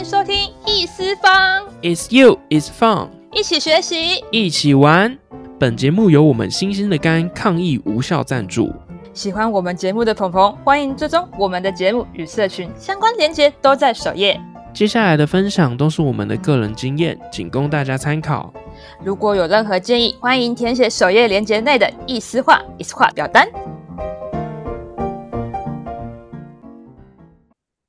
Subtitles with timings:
[0.00, 4.24] 迎收听易思方，It's you, it's fun，一起学习。
[4.32, 5.14] 一起玩。
[5.58, 8.72] 本节目由我们新鲜的肝抗疫无效赞助。
[9.12, 14.40] 喜欢我们节目的朋朋，欢迎追踪我们的节目与社群相关连结都在首页。
[14.72, 18.50] 接下来的分享都是我们的个人经验，仅供大家参考。
[19.04, 23.46] 如果有任何建议，欢迎填写首页连接内的意思化、意思化表单。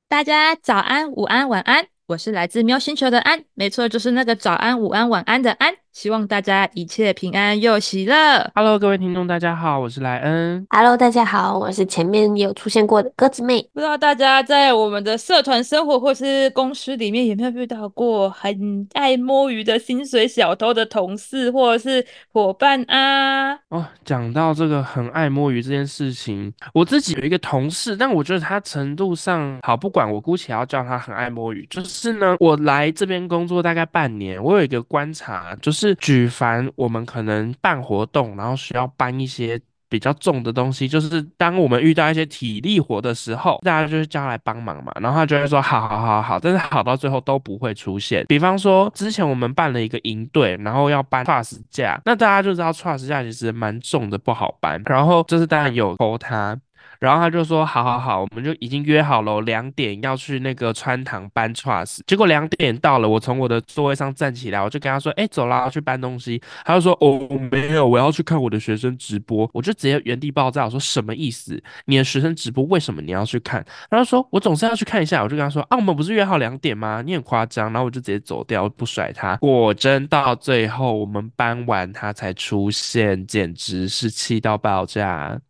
[0.10, 5.74] 大家早安、午安、晚安，我是来自喵星球的安，没错，就是那个早安、午安、晚安的安。
[5.94, 8.50] 希望大家一切平安又喜乐。
[8.56, 10.66] Hello，各位听众，大家好，我是莱恩。
[10.70, 13.62] Hello，大家好，我是前面也有出现过的鸽子妹。
[13.74, 23.54] 不知道大家在我们的社团生活或是公司里面有没有遇到过很爱摸鱼的薪水小偷的同事或者是伙伴啊？
[23.68, 31.68] 哦，讲到这个很爱摸鱼这件事情，我自己有一个同事，但我觉得他程度上好，不管我姑且要叫他很爱摸鱼。
[31.70, 39.60] 就是呢，我来这边工作大概半年，我有一个观察，就是是举凡我们可能办活动，然后需要搬一些。
[39.92, 48.26] 比较重的东西，就是当我们遇到一些体力活的时候，大家就是叫他来帮忙嘛，然后他就会说好好好好，但是好到最后都不会出现。
[48.30, 54.82] 比方说之前我们办了一个营队，然后要搬 trust 架，那大家就知道 trust 架其实蛮重的，不好搬。
[54.86, 56.58] 然后就是当然有勾他。
[57.02, 62.02] 然后他就说：“好好好，我们就已经约好了，两点要去那个穿堂搬 trust。
[62.06, 71.60] 结果两点到了，我从我的座位上站起来，我就跟他说：‘哎，走啦，去搬东西。’他就说：‘哦，没有，我要去看我的学生直播。’我就直接原地爆炸，我说：‘什么意思？
[71.86, 77.02] 你的学生直播为什么你要去看？’然后说：‘我总是要去看一下。’我就跟他说：‘啊，我们不是约好两点吗？
[77.04, 79.36] 你很夸张。’然后我就直接走掉，不甩他。
[79.38, 85.42] 果真到最后我们搬完他才出现，简直是气到爆炸。”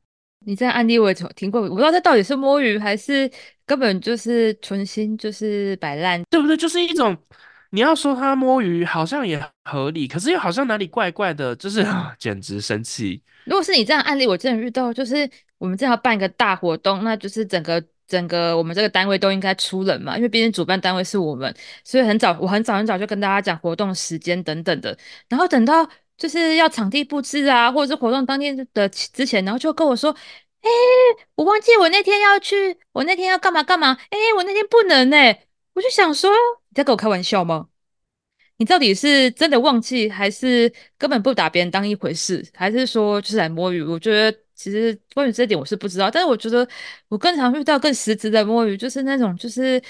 [0.44, 3.30] 你这样案例我也听过，我不知道这到底是摸鱼还是
[3.66, 6.58] 根本就是存心就是摆烂，对不对？
[6.58, 7.16] 就是一种
[7.70, 13.22] 你要说他摸鱼，好像也合理，可是又好像哪里怪怪的，就是、啊、简直生气。
[13.46, 15.30] 如果是你这样案例，我真的遇到，就是
[15.60, 24.98] 我们正要办一个大活动，那就是整个整个我们这个单位都应该出人嘛，因为毕竟主办单位是我们，所以很早我很早很早就跟大家讲活动时间等等的，
[25.30, 25.88] 然后等到。
[26.22, 30.12] 就是要场地布置啊，或者是活动当天的之前，然后就跟我说
[30.62, 30.70] ：“哎、
[31.34, 33.98] 我忘记我那天要去，我那天要干嘛干嘛？
[34.12, 36.30] 哎、我那天不能哎、”我就想說
[36.70, 37.70] ：“你在跟我開玩笑嗎？
[38.58, 46.68] 你到底是真的忘記，還是根本不把別人當一回事，還是說就是來摸魚？”我覺得其實關於這點我是不知道，但是我覺得
[47.08, 49.82] 我更常遇到更實質的摸魚，就是那種就是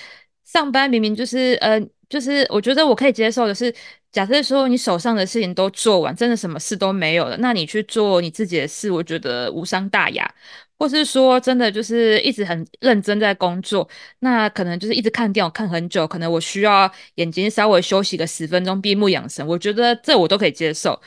[0.45, 1.77] 上班明明就是呃，
[2.07, 3.75] 就是我覺得我可以接受的是。
[4.11, 10.33] 假設說你手上的事情都做完，真的什麼事都沒有了，那你去做你自己的事，我覺得無傷大雅。
[10.77, 13.87] 或是說真的就是一直很認真在工作，
[14.19, 20.99] 那可能就是一直看電腦看很久，可能我需要眼睛稍微休息個十分鐘，閉目養神，我覺得這我都可以接受。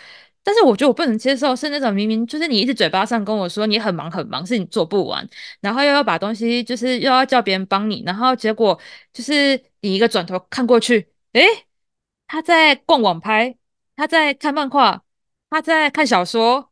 [0.44, 5.28] 但是我覺得我不能接受是那種明明就是你一直嘴巴上跟我說你很忙很忙，是你做不完，
[5.60, 8.78] 然後又要把東西就是又要叫別人幫你，然後結果
[9.12, 11.43] 就是你一個轉頭看過去，誒。
[12.26, 13.56] 他在逛网拍，
[13.96, 15.02] 他在看漫画，
[15.50, 16.70] 他在看小说，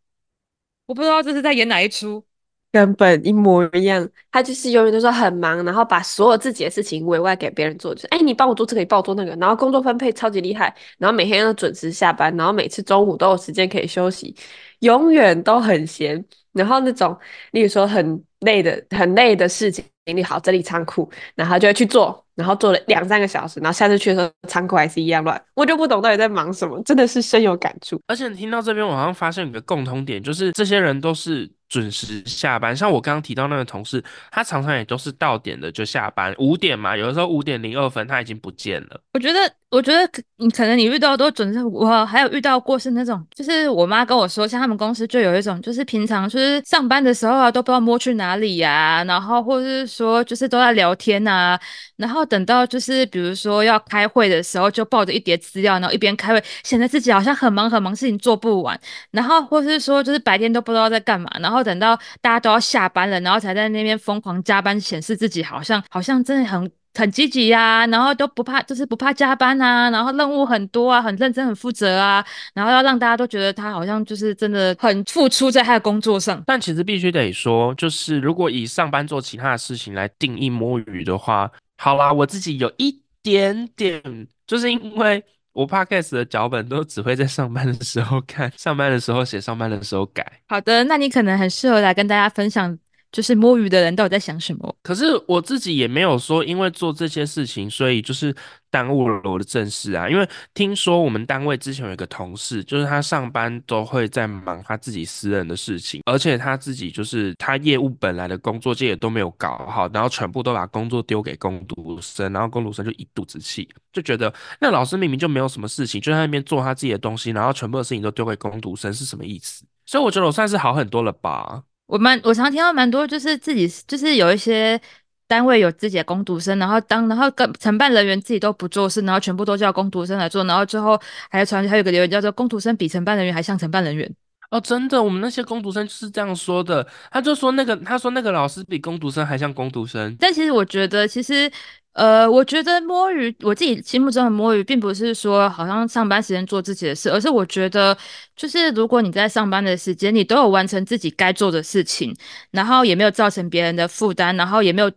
[0.87, 2.25] 我不知道这是在演哪一出，
[2.73, 4.09] 根本一模一样。
[4.31, 14.35] 他就是永远都說很忙，然后把所有自己的事情委外给别人做，就是哎，你帮我做这个，你帮我做那个，然后工作分配超级厉害，然后每天都准时下班，然后每次中午都有时间可以休息，
[14.81, 16.25] 永远都很闲。
[16.53, 17.19] 然后那种，
[17.53, 22.25] 例如说很累的、很累的事情，你好，整理仓库，然后就会去做。
[22.35, 28.01] 然后做了两三个小时，然后下次去的时候仓库还是一样乱，我就不懂到底在忙什么，真的是深有感触。
[28.07, 32.75] 而且听到这边，我好像发现有个共通点，就是这些人都是准时下班。
[32.75, 38.99] 像我刚刚提到那个同事，他常常也都是到点的就下班，五点嘛，有的时候五点零二分他已经不见了。
[39.13, 51.59] 我觉得，我觉得你可能你遇到都准时，我还有遇到过是那种，就是我妈跟我说，像他们公司就有一种，就是平常就是上班的时候啊，都不知道摸去哪里呀、啊，然后或者是说就是都在聊天呐，
[51.97, 58.79] 然后等到就是比如说要开会的时候，就抱着一叠资料，然后一边开会，显得自己好像很忙很忙，事情做不完，
[59.11, 72.25] 然后或是说就是白天都不知道在干嘛，然后等到大家都要下班了，然后才在那边疯狂加班，显示自己好像好像真的很很积极呀，然后都不怕就是不怕加班啊，然后任务很多啊，很认真很负责啊，
[72.55, 76.43] 然后要让大家都觉得他好像就是真的很付出在他的工作上。
[76.47, 81.51] 但其实必须得说，就是如果以上班做其他的事情来定义摸鱼的话。
[81.79, 84.01] 好啦，我自己有一点点，
[84.47, 85.21] 就是因为
[85.53, 90.25] 我 podcast 的脚本都只会在上班的时候看，上班的时候写，上班的时候改。
[90.47, 92.79] 好的，那你可能很适合来跟大家分享
[93.13, 94.75] 就是摸鱼的人到底在想什么。
[94.83, 98.35] 可是我自己也没有说因为做这些事情，所以就是
[98.71, 100.09] 耽误了我的正事啊。
[100.09, 119.65] 因为听说我们单位之前有一个同事，就是他上班都会在忙他自己私人的事情，而且他自己就是他业务本来的工作界也都没有搞好，然后全部都把工作丢给工读生，然后工读生就一肚子气，就觉得那老师明明就没有什么事情，就在那边做他自己的东西，然后全部的事情都丢给工读生，是什么意思？
[119.85, 121.63] 所以我觉得我算是好很多了吧。
[121.87, 124.81] 我蛮我常听到蛮多，就是自己就是有一些
[125.27, 130.99] 单位有自己的工读生，然后当然后跟承办人员自己都不做事，然后全部都叫工读生来做，然后最后
[131.31, 134.15] 还传还有个留言叫做工读生比承办人员还像承办人员。
[134.53, 136.87] 哦，真的，我们那些工读生就是这样说的。
[137.11, 140.15] 他就说那个他说那个老师比工读生还像工读生。
[140.21, 141.51] 但其实我觉得，其实。
[141.95, 147.95] 呃，我觉得摸鱼，我自己心目中的摸鱼，并不是说好像上班时间做自己的事，而是我觉得，
[148.35, 152.17] 就是如果你在上班的时间，你都有完成自己该做的事情，
[152.51, 154.91] 然后也没有造成别人的负担，然后也没有。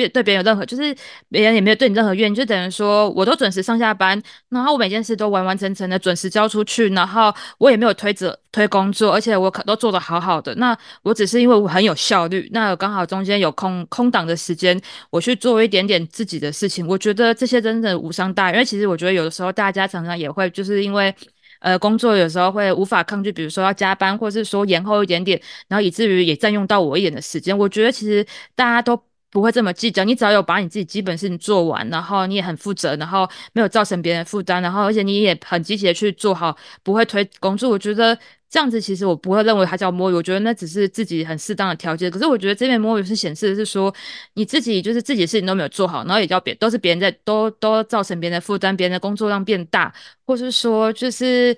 [0.00, 0.96] 别对别人有任何，就是
[1.28, 10.54] 别人也没有对你任何怨，就等于说我都准时上下班，然后我每件事都完完整整的准时交出去，然后我也没有推责推工作，而且我可都做得好好的。
[10.54, 14.80] 那我只是因为我很有效率，那刚好中间有空空档的时间，
[15.10, 16.86] 我去做一点点自己的事情。
[16.86, 21.14] 我觉得这些真的无伤大雅，因为其实我觉得有的时候大家常常也会就是因为
[21.60, 25.38] 呃工作有时候会无法抗拒，比如说要加班，或是说延后一点点，
[25.68, 27.56] 然后以至于也占用到我一点的时间。
[27.56, 28.98] 我觉得其实大家都。
[29.30, 37.70] 不会这么计较，你只要有把你自己基本事情做完，然后你也很负责，然后没有造成别人负担，然后而且你也很积极的去做好，不会推工作。
[37.70, 38.18] 我觉得
[38.48, 42.10] 这样子其实我不会认为它叫摸鱼，我觉得那只是自己很适当的调节。
[42.10, 43.94] 可是我觉得这边摸鱼是显示的是说
[44.34, 49.94] 你自己就是自己事情都没有做好，然后也叫别都是别人在都都造成别人的负担，别人的工作量变大，
[50.26, 51.56] 或是说就是。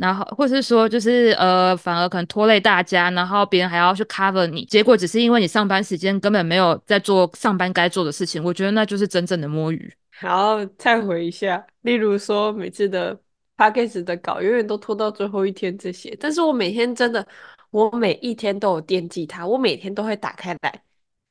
[0.00, 9.92] 然后，或是说，就是呃，反而可能拖累大家，然后别人还要去 cover 你，结果只是因为你上班时间根本没有在做上班该做的事情，我觉得那就是真正的摸鱼。
[10.20, 13.16] 然后忏悔一下，例如说每次的
[13.56, 17.26] package 的稿永远都拖到最后一天这些，但是我每天真的，
[17.70, 20.82] 我每一天都有惦记它，我每天都会打开来，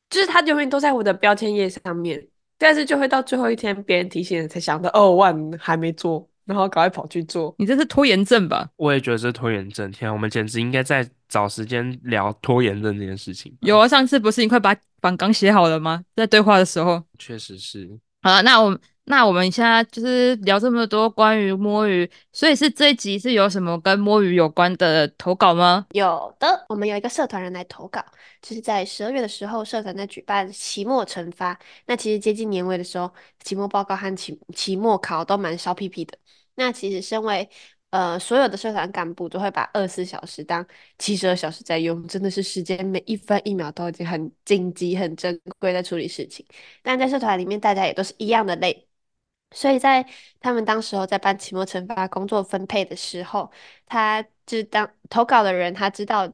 [0.09, 2.25] 就是它永远都在我的标签页上面，
[2.57, 6.29] 但是就会到最后一天，别人提醒了才想到，哦，万还没做。
[6.45, 8.69] 然后赶快跑去做，你这是拖延症吧？
[8.75, 9.89] 我也觉得是拖延症。
[9.91, 13.55] 天啊，我们简直应该在找时间聊拖延症这件事情。
[13.61, 16.03] 有啊，上次不是你快把榜纲写好了吗？
[16.15, 17.99] 在对话的时候，确实是。
[18.21, 25.85] 好了，那我那我们现在就是聊这么多关于摸鱼，所以是这一集是有什么跟摸鱼有关的投稿吗？
[25.91, 28.03] 有的，我们有一个社团人来投稿，
[28.41, 31.59] 就是在十二月的时候，社团在举办期末惩罚。
[31.85, 33.13] 那其实接近年尾的时候，
[33.43, 36.17] 期末报告和期期末考都蛮烧屁屁的。
[36.55, 37.49] 那其实，身为
[37.89, 40.65] 呃所有的社团干部，都会把二十四小时当
[40.97, 46.45] 七十二小时在用，真的是时间每一分一秒都已经很紧急、很珍贵在处理事情。
[46.81, 48.87] 但在社团里面，大家也都是一样的累，
[49.53, 50.05] 所以在
[50.39, 53.49] 他们当时候在办期末惩罚工作分配的时候，
[53.85, 56.31] 他就是当投稿的人，他知道。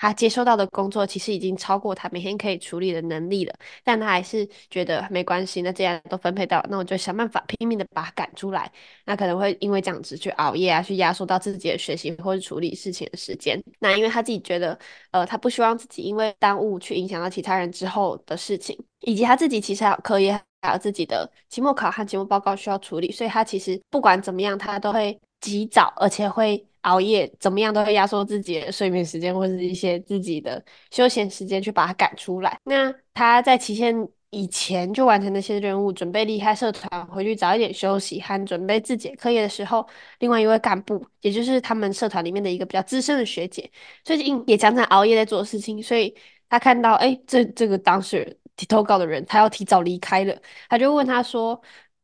[0.00, 5.60] 他接收到的工作其实已经超过他每天可以处理的能力了，但他还是觉得没关系。
[5.62, 8.70] 那既然都分配到，那我就想办法拼命的把他赶出来。
[9.06, 13.60] 那可能会因为这样子去熬夜啊，去压缩到自己的学习或者处理事情的时间。
[13.80, 14.78] 那因为他自己觉得，
[15.10, 20.32] 呃，他不希望自己因为耽误去影响到其他人之后的事情，以及他自己其实还可以，
[20.62, 26.64] 还有自己的期末考和期末报告需要处理，所以他其实不管怎么样，他都会及早，而且会。
[26.82, 32.56] 熬夜怎么样都会压缩自己的睡眠时间或者一些自己的休闲时间去把它赶出来。
[32.64, 33.92] 那他在期限
[34.30, 39.86] 以前就完成那些任务，准备离开社团回去早一点休息和准备自己课业的时候，
[40.20, 43.70] 另外一位干部，也就是他们社团里面的一个比较资深的学姐，
[44.04, 46.14] 最近也常常熬夜在做事情，所以
[46.48, 48.36] 他看到哎，这这个当事人
[48.66, 50.36] 投稿的人他要提早离开了，
[50.68, 51.60] 他就问他说。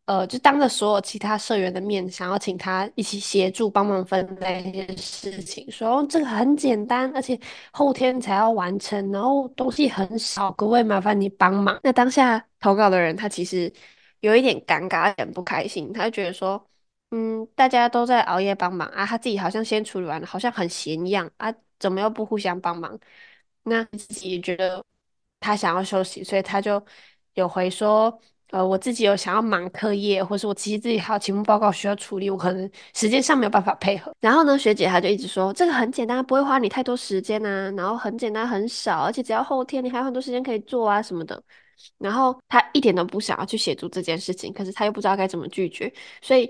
[0.07, 7.41] 呃，就当着所有其他社员的面，想要请他一起协助帮忙分类一些事情，说哦这个很简单，而且
[7.73, 11.81] 后天才要完成，然后东西很少，各位麻烦你帮忙。
[11.83, 13.73] 那当下投稿的人，他其实
[14.21, 16.63] 有一点尴尬，有点不开心，他就觉得说，
[17.11, 22.99] 嗯，大家都在熬夜帮忙啊，他自己好像先处理完了，好像很闲一样啊，怎么又不互相帮忙？
[23.63, 24.85] 那自己也觉得
[25.45, 26.83] 他想要休息，所以他就
[27.35, 28.19] 有回说。
[28.51, 34.15] 呃，我自己有想要忙课业，或是我其实自己还有期末报告需要处理，我可能时间上没有办法配合。
[34.21, 41.43] 然后呢，学姐她就一直说这个很简单，不会花你太多时间啊，然后很简单很少，而且只要后天你还有很多时间可以做啊什么的。
[41.99, 46.49] 然后她一点都不想要去协助这件事情，可是她又不知道该怎么拒绝，所以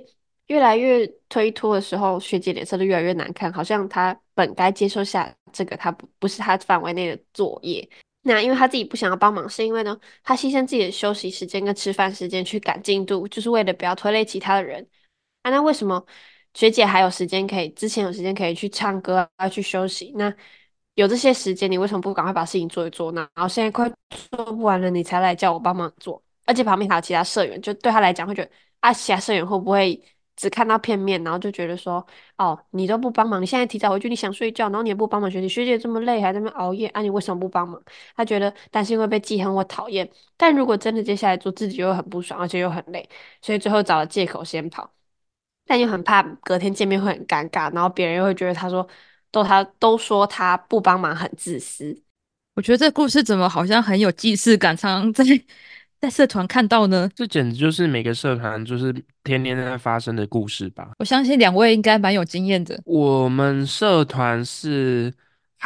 [0.49, 7.89] 越来越推脱的时候，学姐脸色就越来越难看，好像她本该接受下这个她不不是她范围内的作业。
[8.27, 14.87] 那因为他自己不想要帮忙，是因为呢，他牺牲自己的休息时间跟吃饭时间去赶进度，就是为了不要拖累其他的人。
[15.43, 16.05] 啊，那为什么
[16.55, 20.13] 学姐还有时间可以，之前有时间可以去唱歌啊，去休息？
[20.17, 20.35] 那
[20.95, 23.29] 有这些时间，你为什么不赶快把事情做一做呢？
[23.35, 23.91] 然后现在快
[24.31, 28.51] 做不完了，你才来叫我帮忙做，而且旁边还有其他社员，就对他来讲会觉得
[28.81, 30.03] 啊，其他社员会不会
[30.37, 32.05] 只看到片面，然后就觉得说，
[32.37, 37.81] 哦，你都不帮忙，你现在提早回去，你想睡觉，然后你也不帮忙学姐，学姐这么累还在那边熬夜，啊，你为什么不帮忙？
[38.17, 43.09] 他觉得担心会被记恨或讨厌，但如果真的接下来做，自己又很不爽，而且又很累，
[43.41, 44.93] 所以最后找了借口先跑，
[45.67, 48.87] 但又很怕隔天见面会很尴尬，然后别人又会觉得他说。
[49.35, 52.01] 都他都说他不帮忙很自私，
[52.55, 55.25] 我觉得这故事怎么好像很有既视感，常常在
[56.05, 57.09] 在社团看到呢？
[57.15, 60.91] 这简直就是每个社团就是天天在发生的故事吧？
[60.99, 62.79] 我相信两位应该蛮有经验的。
[62.85, 65.11] 我们社团是。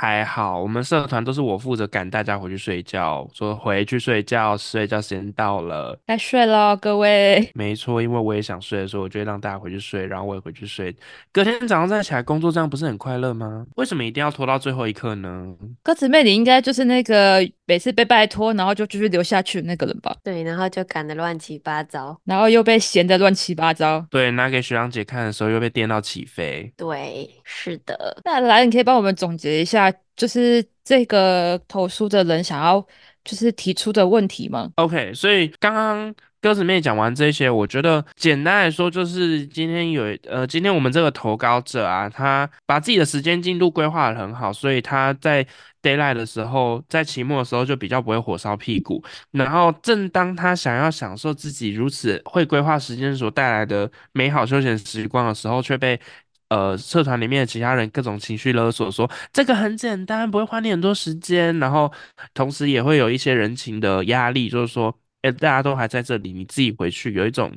[0.00, 7.50] 还好，我们社团都是我负责赶大家回去睡觉，说回去睡觉，睡觉时间到了，该睡了，各位。
[7.52, 10.94] 没错，因为我也想睡所以，我就会让大家回去睡，然后我也回去睡。
[11.32, 13.66] 隔天早上再起来工作，这样不是很快乐吗？
[13.74, 15.52] 为什么一定要拖到最后一刻呢？
[15.82, 20.14] 鸽子妹，你应该就是那个每次被拜托，然后就继续留下去的那个人吧？
[20.22, 24.06] 对，然后就赶得乱七八糟，然后又被闲得乱七八糟。
[24.08, 26.72] 对，拿给学长姐看的时候又被电到起飞。
[26.76, 28.20] 对，是的。
[28.24, 29.90] 那来，你可以帮我们总结一下。
[30.18, 32.84] 就是这个投诉的人想要
[33.24, 45.40] 就是提出的问题吗？OK，所以刚刚鸽子妹讲完这些，我觉得简单来说就是今天有呃，今天我们这个投稿者啊，他把自己的时间进度规划的很好，所以他在
[45.80, 49.00] d a y l i g h t 的时候，在期末的时候就比较不会火烧屁股。
[49.30, 56.00] 然后正当他想要享受自己如此会规划时间所带来的美好休闲时光的时候，却被。
[56.48, 61.92] 呃，社团里面的其他人各种情绪勒索，说这个很简单，不会花你很多时间，然后
[62.32, 67.54] 同时也会有一些人情的压力，就是说，哎，大家都还在这里，你自己回去，有一种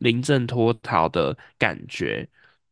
[0.00, 2.28] 临阵脱逃的感觉，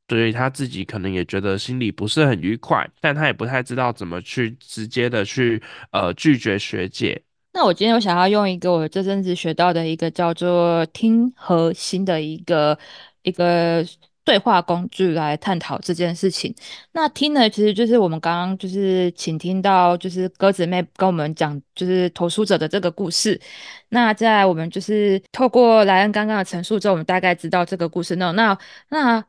[0.09, 7.23] 所以他自己可能也觉得心里不是很愉快，但他也不太知道怎么去直接的去呃拒绝学姐。
[7.55, 12.79] 那我今天我想要用一个我这阵子学到的一个叫做听和心的一个
[13.23, 13.83] 一个。
[14.25, 16.55] 对话工具来探讨这件事情。
[16.93, 23.41] 那听呢，其实就是我们刚刚就是请听到，就是鸽子妹跟我们讲，就是投诉者的这个故事。
[23.89, 28.17] 那在我们就是透过莱恩刚刚的陈述之后，我们大概知道这个故事。
[28.17, 29.25] 那那那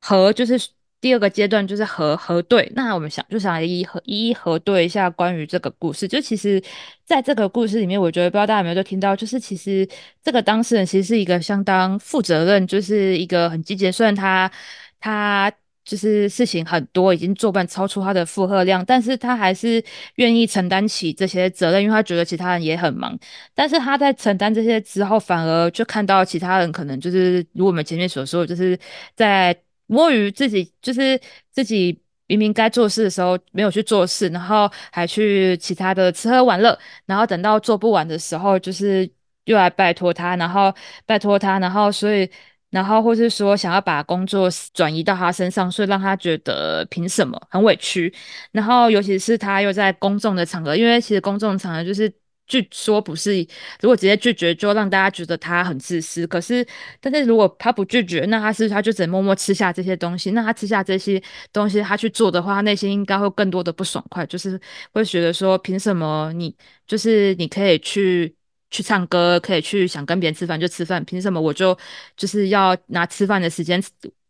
[0.00, 0.75] 和就是。
[1.00, 6.08] 第二个阶段就是核核对，那我们想就想一一核一一核对一下关于这个故事。
[6.08, 6.60] 就其实
[7.04, 9.86] 在这个故事里面，我觉得不知道大家有没有都听到，就是其实
[10.22, 13.92] 这个当事人其实是一个相当负责任，就是一个很积极。
[13.92, 14.50] 虽然他
[14.98, 15.52] 他
[15.84, 19.84] 就是事情很多，已经做半超出他的负荷量，但是他还是
[20.16, 23.16] 愿意承担起这些责任，因为他觉得其他人也很忙。
[23.54, 28.76] 但是他在承担这些之后，反而就看到其他人可能就是如我们前面所说，就是
[29.14, 29.56] 在。
[29.86, 39.08] 摸鱼自己就是自己明明该做事的时候没有去做事，然后还去其他的吃喝玩乐，然后等到做不完的时候，就是
[39.44, 40.74] 又来拜托他，然后
[41.04, 42.28] 拜托他，然后所以
[42.70, 48.12] 然后或是说想要把工作转移到他身上，所以让他觉得凭什么很委屈，
[48.52, 52.12] 然后尤其是他又在公众的场合，因为其实公众场合就是。
[52.46, 53.46] 拒说不是，
[53.80, 56.26] 如果直接拒绝，就让大家觉得他很自私。
[56.26, 56.66] 可是，
[57.00, 60.30] 但是如果他不拒绝，那他是他就只能默默吃下这些东西。
[60.30, 61.22] 那他吃下这些
[61.52, 64.60] 东西，他去做的话，他内心应该会更多的不爽快，就是
[64.92, 66.54] 会觉得说，凭什么你
[66.86, 68.34] 就是你可以去
[68.70, 71.76] 去唱歌，可以去想跟别人吃饭就吃饭，凭什么我就
[72.16, 73.82] 就是要拿吃饭的时间？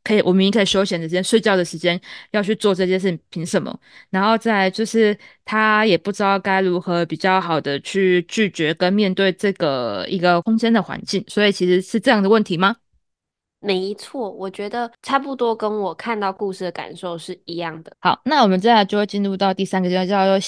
[0.06, 3.76] 可以，我明明可以休闲的时间、睡觉的时间要去做这件事，凭什么？
[4.10, 12.76] 然后再就是他也不知道该如何比较好的去拒绝跟面对这个一个空间的环境，所以其实是这样的问题吗？
[13.58, 17.90] 没错，我觉得差不多跟我看到故事的感受是一样的。
[17.98, 20.38] 好，那我们接下来就会进入到第三个阶段，叫做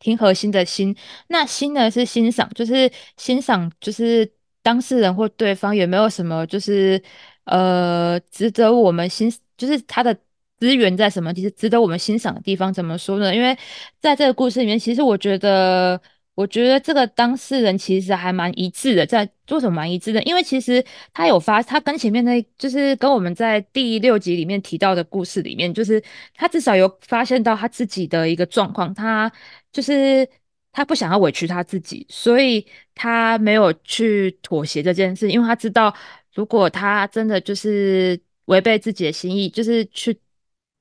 [0.00, 0.96] 听核心的心。
[1.28, 4.28] 那心呢是欣赏，就是欣赏，就是
[4.64, 7.00] 当事人或对方有没有什么就是。
[7.46, 10.16] 呃，值得我们欣，就是他的
[10.58, 11.30] 资源在什么？
[11.34, 13.34] 其实值得我们欣赏的地方，怎么说呢？
[13.36, 13.54] 因为
[14.00, 16.00] 在这个故事里面，其实我觉得，
[16.34, 20.22] 我觉得这个当事人其实还蛮一致的，在做什么蛮一致的。
[20.22, 26.02] 因为其实他有发，他跟前面那，就是跟我们在第六集里面提到的故事里面，就是
[26.34, 29.30] 他至少有发现到他自己的一个状况，他
[29.70, 30.26] 就是
[30.74, 35.94] 他不想要委屈他自己，所以他没有去妥协这件事，因为他知道。
[36.34, 40.18] 如果他真的就是违背自己的心意，就是去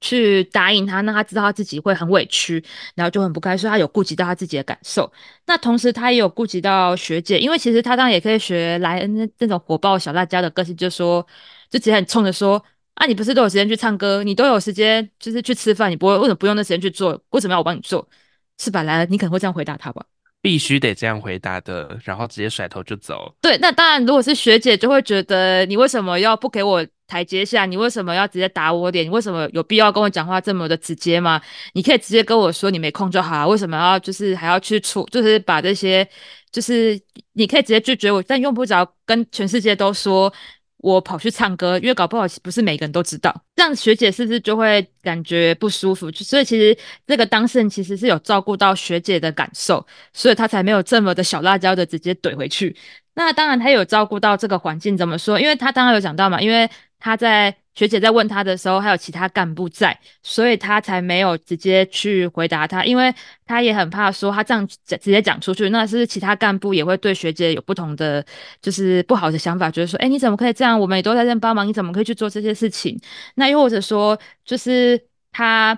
[0.01, 2.63] 去答应他，那他知道他自己会很委屈，
[2.95, 5.13] 然后就很不开心，他有顾及到他自己的感受。
[5.45, 11.21] 那同时他也有顾及到学姐，因为其实他当然也可以学莱恩那那种火爆小辣椒的个性，就说
[11.69, 12.59] 就直接很冲着说。
[12.95, 17.19] 啊，你不是都有时间去唱歌，你都有时间就是去吃饭，你不会为什么不用那时间去做？
[17.29, 18.07] 为什么要我帮你做？
[18.59, 18.83] 是吧？
[18.83, 20.03] 来了，你可能会这样回答他吧？
[20.41, 23.33] 必须得这样回答的，然后直接甩头就走。
[23.41, 27.65] 对，那当然，如果是学姐，就会觉得你为什么要不给我台阶下？
[27.65, 29.05] 你为什么要直接打我脸？
[29.05, 31.41] 你为什么有必要跟我讲话这么的直接吗？
[31.73, 36.05] 你可以直接跟我说你没空就好，为什么要就是还要去处，就是把这些，
[36.51, 36.99] 就是
[37.31, 40.33] 你可以直接拒绝我，但用不着跟全世界都说。
[40.83, 46.11] 我跑去唱歌，因为搞不好不是每个人都知道，这样学姐是不是就会感觉不舒服？
[46.11, 52.75] 所以其实这个当事人其实是有照顾到学姐的感受，所以他才没有这么的小辣椒的直接怼回去。
[53.15, 55.39] 那当然他有照顾到这个环境，怎么说？
[55.39, 56.69] 因为他刚刚有讲到嘛，因为
[57.03, 57.53] 他在。
[57.75, 63.11] 学姐在问他的时候，还有其他干部在，所以他才没有直接去回答他，因为
[63.47, 68.23] 他也很怕说他这样直接讲出去，那是其他干部也会对学姐有不同的
[68.61, 70.79] 就是不好的想法，觉得说，哎，你怎么可以这样？
[70.79, 72.95] 我们也都在这帮忙，你怎么可以去做这些事情？
[73.33, 75.75] 那又或者说，就是他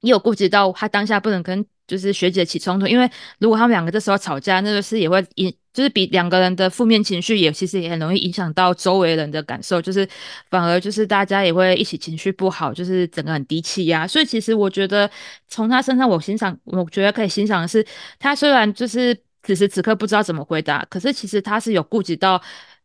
[0.00, 1.64] 也有顾及到他当下不能跟。
[1.88, 10.06] 就是学姐起冲突，因为如果他们两个这时候吵架，那个是也会影，就是比两个人的负面情绪也其实也很容易影响到周围人的感受，就是
[10.50, 14.06] 反而就是大家也会一起情绪不好，就是整个很低气压。
[14.06, 15.10] 所以其实我觉得
[15.48, 17.82] 从他身上我欣赏，我觉得可以欣赏的是，
[18.18, 22.38] 他虽然就是此时此刻不知道怎么回答，可是其实他是有顾及到。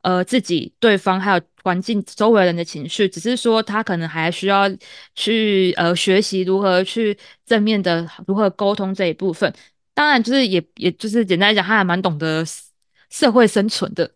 [0.04, 4.70] 呃，自己、对方还有环境周围人的情绪，只是说他可能还需要
[5.16, 9.52] 去呃学习如何去正面的如何沟通这一部分。
[9.94, 12.44] 当然，就是也也就是简单来讲，他还蛮懂得
[13.10, 14.14] 社会生存的。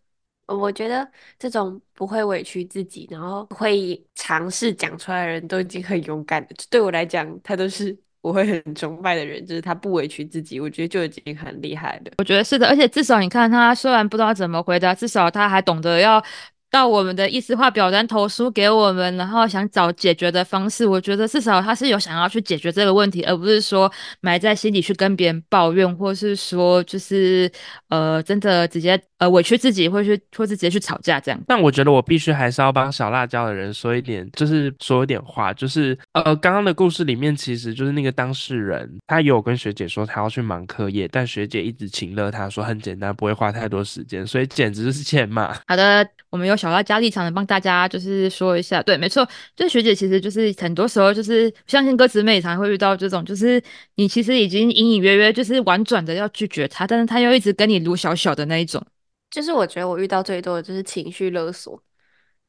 [0.48, 6.50] 我觉得这种不会委屈自己，然后会尝试讲出来的人都已经很勇敢了。
[6.70, 7.98] 对我来讲，他都是。
[8.28, 12.12] 我会很崇拜的人，就是他不委屈自己，我觉得就已经很厉害了。
[12.18, 16.22] 我觉得是的，而且至少你看他虽然不知道怎么回答，至少他还懂得要。
[16.70, 20.86] 到我们的意思化表单投诉给我们，然后想找解决的方式。
[20.86, 27.50] 我觉得至少他是有想要去解决这个问题，而不是说埋在心里去跟别人抱怨，或是说就是
[27.88, 31.42] 呃真的直接呃委屈自己，或是或是直接去吵架这样。
[31.48, 45.54] 但我觉得我必须还是要帮小辣椒的人说一点，就是说一点话，就是呃刚刚的故事里面，其实就是那个当事人他有跟学姐说他要去忙课业，但学姐一直请了他说很简单，不会花太多时间，所以简直就是欠骂。
[45.66, 46.57] 好的，我们有。
[46.58, 53.62] 小到家立场的帮大家就是说一下，对，没错，就学姐其实就是很多时候就是相信歌词妹常会遇到这种，就是
[53.96, 58.84] 你其实已经隐隐约约就是婉转的要拒绝他，但是他又一直跟你撸小小的那一种。
[59.30, 61.82] 就是我觉得我遇到最多的就是情绪勒索，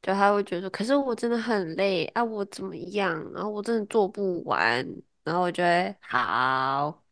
[0.01, 4.87] 就他会觉得说，可是我真的很累啊，我怎么样，然后我真的做不完，
[5.25, 7.05] 然后我觉得好。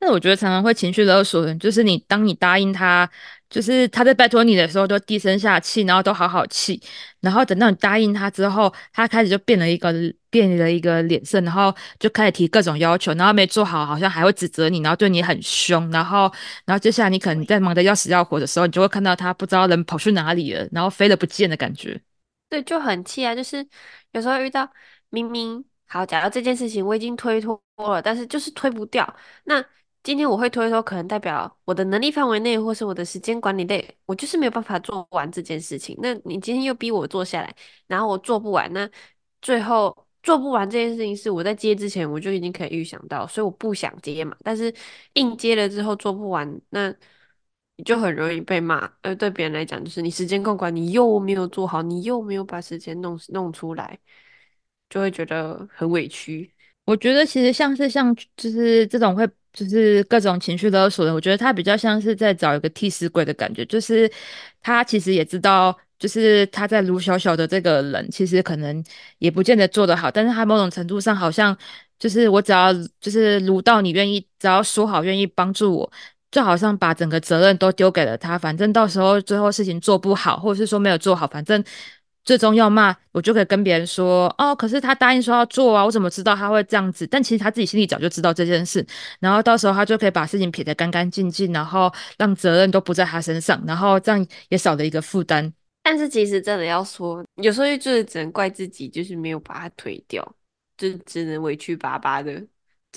[0.00, 3.08] 那我觉得常常会情绪勒索人，就是你当你答应他，
[3.50, 6.80] 就是他在拜托你的时候都低声下气，然后都好好气，
[7.20, 9.92] 然后等到你答应他之后，他开始就变了一个
[10.30, 16.32] 变了一个脸色，然后就开始提各种要求，然后没做好，好像还会指责你，然后对你很凶，然后
[16.64, 22.00] 然后接下来你可能在忙得要死要活的时候，你就会看到他不知道人跑去哪里了，然后飞了不见的感觉。
[22.48, 23.34] 对，就很气啊！
[23.34, 23.66] 就是
[24.12, 24.70] 有时候遇到
[25.10, 29.64] 明明好，假如这件事情我已经推脱了，但是就是推不掉，那。
[30.08, 35.94] 今天我会推脱，可能代表我的能力范围内，或是我的时间管理内，我就是没有办法做完这件事情。
[36.00, 37.54] 那你今天又逼我做下来，
[37.86, 38.88] 然后我做不完，那
[39.42, 44.34] 最后做不完这件事情是我在接之前我就已经可以预想到，所以我不想接嘛。
[44.42, 44.74] 但是
[45.12, 46.88] 硬接了之后做不完，那
[47.76, 48.90] 你就很容易被骂。
[49.02, 53.98] 呃，对别人来讲，就是你时间控管你又没有做好，你又没有把时间弄弄出来，
[54.88, 56.54] 就会觉得很委屈。
[56.88, 59.28] 我觉得其实像是像就是这种会。
[59.50, 63.64] 就是各种情绪勒索的，我觉得他比较像是在找一个替死鬼的感觉。
[63.66, 64.08] 就是
[64.62, 68.84] 他其实也知道，就是他在卢小小的这个人，其实可能
[69.18, 71.56] 也不见得做得好，但是他某种程度上好像
[71.98, 75.92] 就是我只要就是卢到你愿意，只要说好愿意帮助我，
[76.30, 78.38] 就好像把整个责任都丢给了他。
[78.38, 81.64] 反正到时候最后事情做不好，或者是说没有做好，反正。
[82.28, 87.06] 最终要骂我就可以跟别人说哦，可是他答应说要做啊，我怎么知道他会这样子？
[87.06, 88.86] 但其实他自己心里早就知道这件事，
[89.18, 95.50] 然后到时候他就可以把事情撇得干干净净，然后让责任都不在他身上，然后这样也少了一个负担。
[95.82, 100.22] 但是其实真的要说，有时候就是只能怪自己，就是没有把他推掉，
[100.76, 102.44] 就只能委屈巴巴的。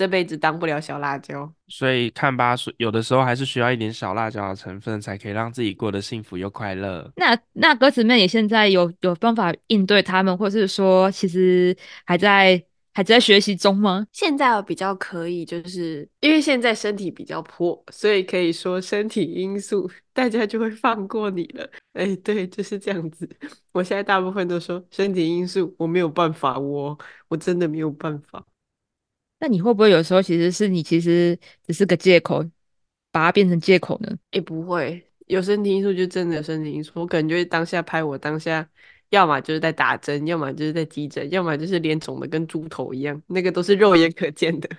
[0.01, 7.07] 这辈子当不了小辣椒，所以看吧，有的时候还是需要一点小辣椒的成分，才可以让自己过得幸福又快乐。
[7.17, 12.59] 那那歌词妹，你现在有有办法应对他们，或是说其实还在
[12.95, 14.07] 还在学习中吗？
[14.11, 21.69] 现在我比较可以，就是因为现在身体比较破，所以可以说身体因素，大家就会放过你了。
[21.93, 23.29] 哎，对，就是这样子。
[23.71, 28.43] 我现在大部分都说身体因素，我没有办法，我我真的没有办法。
[29.41, 32.43] 那你会不会有时候其实是你其实只是个借口，
[33.11, 34.15] 把它变成借口呢？
[34.31, 36.91] 也不会，有身体因素就真的有身体因素。
[36.93, 38.69] 我可能就会当下拍我当下，
[39.09, 44.69] 要么就是在打针，要么就是在急诊，要么就是脸肿的跟猪头一样，那个都是肉眼可见的。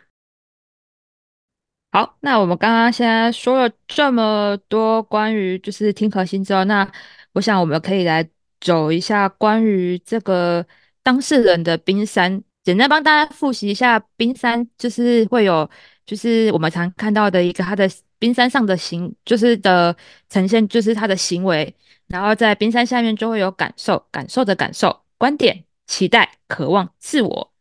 [1.91, 6.91] 好，那我们刚刚现在说了这么多关于就是听核心之后，那
[7.33, 8.27] 我想我们可以来
[8.61, 10.65] 走一下关于这个
[11.03, 15.69] 当事人的冰山，简单帮大家复习一下冰山，就是会有
[16.07, 19.97] 就是我们常看到的一个他的冰山上的行，就是的
[20.29, 21.75] 呈现，就是他的行为，
[22.09, 27.53] 然后在冰山下面就会有感受，感受的感受、观点、期待、渴望、自我。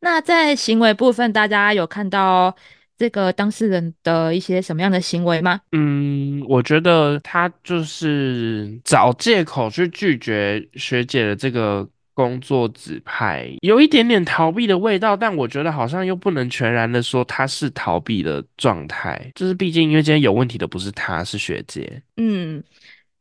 [0.00, 2.56] 那在行为部分，大家有看到？
[2.98, 5.60] 这个当事人的一些什么样的行为吗？
[5.72, 22.02] 嗯，我觉得他就是找借口去拒绝学姐的这个工作指派，有一点点逃避的味道，但我觉得好像又不能全然的说他是逃避的状态，就是毕竟因为今天有问题的不是他，是学姐。
[22.16, 22.64] 嗯。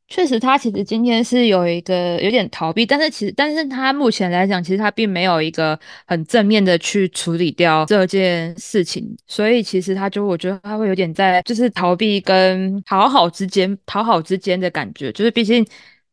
[0.07, 15.65] 确实，他其实今天是有一个有点逃避，但是其实，但是他目前来讲，其实他并没有一个很正面的去处理掉这件事情，所以其实他就我觉得他会有点在就是逃避跟讨好之间讨好之间的感觉，就是毕竟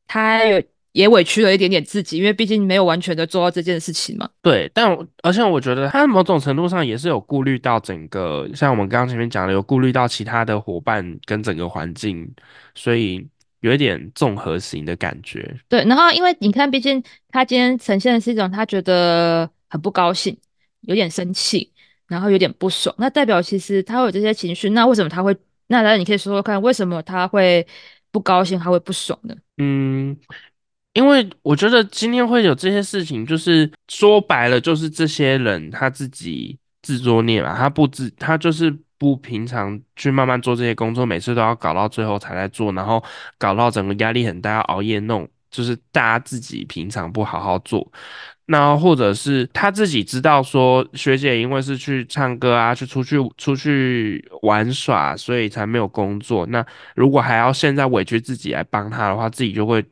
[0.06, 0.62] 他有
[0.92, 4.28] 也委屈了一点点自己，因为毕竟没有完全的做到这件事情嘛。
[4.40, 12.32] 对，但而且我觉得他某种程度上也是有顾虑到整个，像我们刚刚前面讲的，有顾虑到其他的伙伴跟整个环境，
[12.74, 13.26] 所以。
[13.62, 15.84] 有一点综合型的感觉，对。
[15.84, 20.36] 然后，因为你看，毕竟他今天呈现的是一种他觉得很不高兴，
[20.80, 21.72] 有点生气，
[22.08, 22.92] 然后有点不爽。
[22.98, 24.68] 那代表其实他会有这些情绪。
[24.70, 25.36] 那为什么他会？
[25.68, 27.64] 那来，你可以说说看，为什么他会
[28.10, 29.32] 不高兴，他会不爽呢？
[29.58, 30.16] 嗯，
[30.94, 38.76] 因为我觉得今天会有这些事情，就是说白了，就是这些人他自己自作孽嘛，他不自，他就是。
[39.02, 43.02] 不平常去慢慢做这些工作，每次都要搞到最后才来做，然后
[43.36, 47.90] 搞到整个压力很大，要熬夜弄，就是大家自己平常不好好做，
[48.46, 56.46] 那或者是他自己知道说学姐因为是去唱歌啊，去出去出去玩耍，所以才没有工作。
[56.46, 59.84] 那如果还要现在委屈自己来帮他的话，自己就会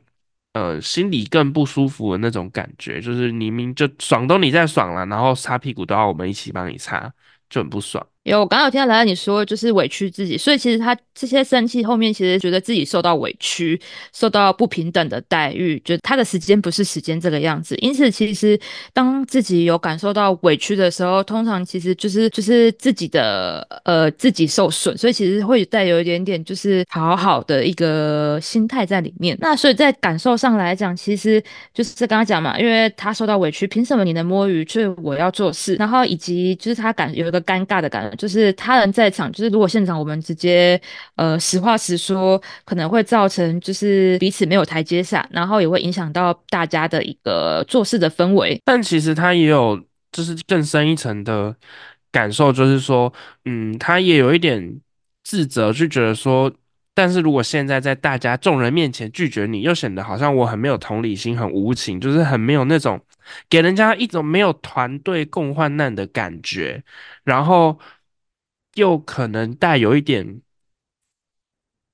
[0.53, 7.13] 呃心里更不舒服的那种感觉，就是明明就爽都你在爽了，然后擦屁股都要我们一起帮你擦，
[7.49, 8.05] 就很不爽。
[8.23, 13.81] 有，我刚刚有听到兰兰你说，就是委屈自己，所以其实他这些生气后面，其实觉得自己受到委屈，
[14.13, 17.75] 受到不平等的待遇，觉得他的时间不是时间这个样子。
[17.77, 18.59] 因此，其实
[18.93, 29.35] 当自己有感受到委屈的时候，通常其实就是就是自己的呃自己受损，所以其实会带有一点点就是讨好的一个心态在里面。
[29.41, 35.73] 那所以在感受上来讲，其实就是刚刚讲嘛，因为他受到委屈，凭什么你能摸鱼，却我要做事？
[35.77, 38.10] 然后以及就是他感有一个尴尬的感。
[38.17, 40.79] 就是他人在场，就是如果现场我们直接
[41.15, 48.59] 呃实话实说，可能会造成就是彼此没有台阶下，然后也会影响到大家的一个做事的氛围。
[48.65, 51.55] 但其实他也有就是更深一层的
[52.11, 53.11] 感受，就是说，
[53.45, 54.79] 嗯，他也有一点
[55.23, 56.51] 自责，就觉得说，
[56.93, 62.99] 但是如果现在在大家众人面前拒绝你，又显得好像我很没有同理心，很无情，就是很没有那种
[63.49, 66.83] 给人家一种没有团队共患难的感觉，
[67.23, 67.79] 然后。
[68.75, 70.41] 又可能带有一点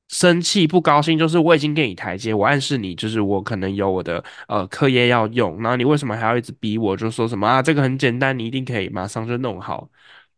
[0.10, 6.96] 生气、不高兴，就是我已经给你台阶，我暗示你，就是我可能有我的呃课业要用，然后你为什么还要一直逼我？
[6.96, 9.90] 就说什么啊，这个很简单，你一定可以马上就弄好，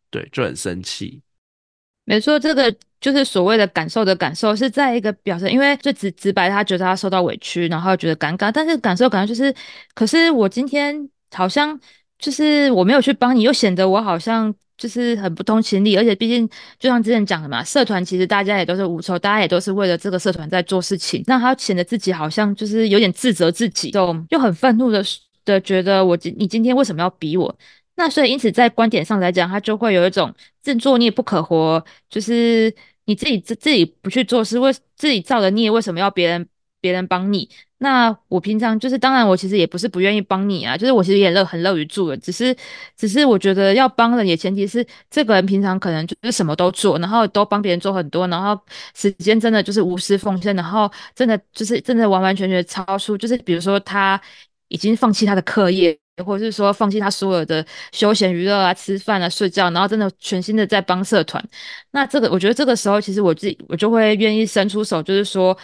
[0.09, 1.21] 对，就很生气。
[2.05, 9.53] 没错，这个就是所谓的感受的感受，是在一个表示，因为最直直白，他觉得他受到委屈，然后觉得尴尬，但是感受感受就是，
[9.93, 11.79] 可是我今天好像
[12.19, 14.53] 就是我没有去帮你，又显得我好像。
[14.79, 16.47] 就是很不通情理，而且毕竟
[16.79, 21.21] 就像之前讲的嘛，社团其实大家也都是无仇，大家也都是为了这个社团在做事情。
[21.27, 25.03] 那他显得自己好像就是有点自责自己，就又很愤怒的
[25.43, 27.53] 的觉得我今你今天为什么要逼我？
[27.97, 36.47] 那所以因此在观点上来讲，他就会有一种自作孽不可活，就是你自己自自己不去做事，为自己造的孽，为什么要别人
[36.79, 37.49] 别人帮你？
[37.81, 42.55] 那我平常就是，当然我其实也不是不愿意帮你啊，就是我其实也乐很乐于助人，只是
[42.97, 48.59] 只是我觉得要帮人，也前提是这个人平常可能就是什么都做，然后都帮别人做很多，然后
[48.95, 54.21] 时间真的就是无私奉献，然后真的就是真的完完全全超出，就是比如说他
[54.67, 61.41] 已经放弃他的课业，或者是说放弃他所有的休闲娱乐啊、吃饭啊、睡觉，然后真的全心的在帮社团。
[61.91, 65.57] 那这个我觉得这个时候，其实我自己我就会愿意伸出手，就是说，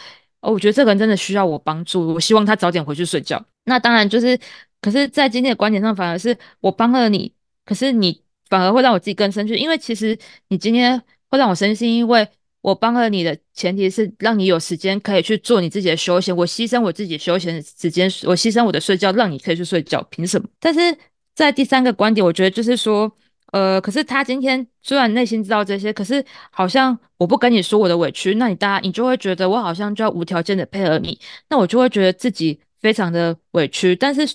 [0.45, 3.43] 哦，我觉得这个人真的需要我帮助，我希望他早点回去睡觉。
[3.65, 4.37] 那当然就是，
[4.81, 7.31] 可是，在今天的观点上，反而是我帮了你，
[7.65, 10.17] 可是你反而会让我自己更生气，因为其实
[10.49, 12.27] 你今天会让我生气，因为。
[12.65, 20.49] 我帮了你的前提是让你有时间可以去做你自己的休闲，我牺牲我自己休闲时间，我牺牲我的睡觉，让你可以去睡觉，凭什么？
[20.59, 20.79] 但是
[21.35, 23.15] 在第三个观点，我觉得就是说，
[23.55, 31.17] 呃，可是他今天虽然内心知道这些，可是好像我不跟你说我的委屈，那你大家你就会觉得我好像就要无条件的配合你，
[31.49, 34.27] 那我就会觉得自己非常的委屈，但是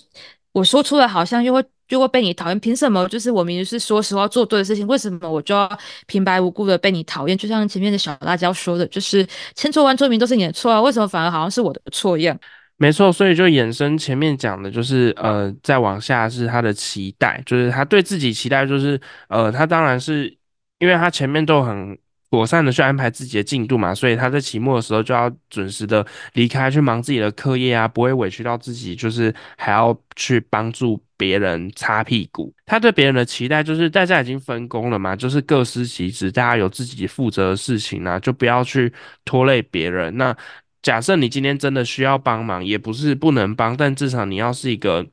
[0.53, 1.63] 我说出来好像又会。
[1.91, 3.05] 又会被你讨厌，凭什么？
[3.09, 5.69] 就是我明明是说实话做对的事情，为什么我就要
[6.07, 7.37] 平白无故的被你讨厌？
[7.37, 12.39] 就像前面的小辣椒说的，就是千错万错明都是你的错啊，为什么反而好像是我的错一样？
[12.81, 20.35] 没错，所以就衍生前面讲的，就是呃，再往下是他的期待，就是他对自己期待，就是呃，他当然是
[20.79, 21.95] 因为他前面都很。
[22.31, 32.53] 妥善的去安排自己的进度嘛，所以他在期末的时候就要准时的离开，去忙自己的课业啊，不会委屈到自己，就是还要去帮助别人擦屁股。
[32.65, 38.93] 他对别人的期待就是大家已经分工了嘛，就是各司其职，大家有自己负责的事情啊，就不要去
[39.25, 40.15] 拖累别人。
[40.15, 40.33] 那
[40.81, 45.05] 假设你今天真的需要帮忙，也不是不能帮，但至少你要是一个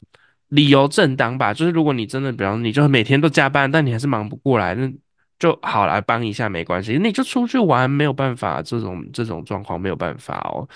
[0.48, 1.52] 理由正当吧。
[1.54, 4.92] 就是如果你真的，比方你就每天都加班，但你还是忙不过来，那。
[5.40, 10.68] 就好来帮一下没关系，你就出去玩没有办法，这种这种状况没有办法哦。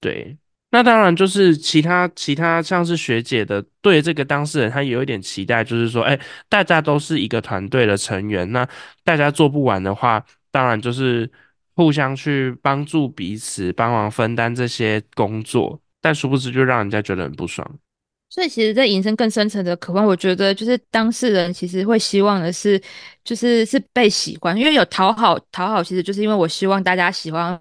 [0.00, 0.34] 对，
[0.70, 8.66] 那当然就是其他其他像是学姐的对这个当事人，他有一点期待，就是说，哎，大家都是一个团队的成员，那
[9.04, 11.30] 大家做不完的话，当然就是
[11.74, 17.68] 互相去帮助彼此，帮忙分担这些工作，但殊不知就让人家觉得很不爽。
[18.30, 22.80] 所以，其实，在引申更深层的渴望，我觉得就是当事人其实会希望的是，
[23.22, 27.58] 就是是被喜欢，因为有讨好，讨好其实就是因为我希望大家喜欢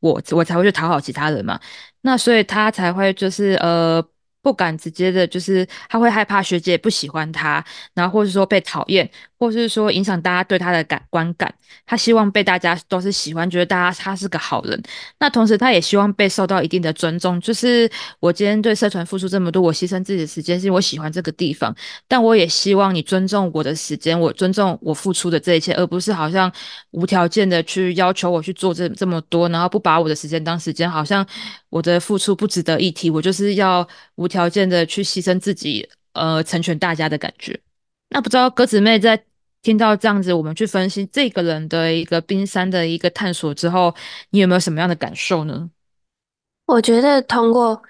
[0.00, 1.60] 我，我才会去讨好其他人嘛。
[2.02, 4.04] 那所以他才会就是呃。
[4.44, 11.52] 不敢直接的，就是他会害怕学姐不喜欢他，然后或者说被讨厌，或是说影响大家对他的感观感。
[11.86, 14.80] 他希望被大家都是喜欢，觉得大家他是个好人。
[15.18, 17.40] 那同时，他也希望被受到一定的尊重。
[17.40, 21.74] 就是我今天对社团付出这么多，我牺牲自己的时间，是因为我喜欢这个地方。
[22.06, 26.52] 但我也希望你尊重我的时间，我尊重我付出的这一切，而不是好像
[26.90, 31.26] 无条件的去要求我去做这这么多，然后不把我的时间当时间，好像
[31.74, 33.10] 我的付出不值得一提。
[33.10, 34.28] 我就是要无。
[34.34, 37.56] 条件的去牺牲自己，呃，成全大家的感觉。
[38.10, 39.14] 那不知道鸽子妹在
[39.62, 43.94] 听到这样子，我们去分析这个人的一个冰山的一个探索之后，
[44.30, 45.70] 你有没有什么样的感受呢？
[46.66, 47.80] 我觉得通过，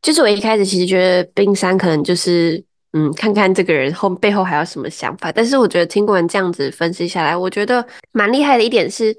[0.00, 2.60] 就是我一开始其实觉得冰山可能就是，
[2.94, 5.30] 嗯，看看这个人后背后还有什么想法。
[5.30, 9.16] 但是我觉得听过人这样子分析下来，我觉得蛮厉害的一点是。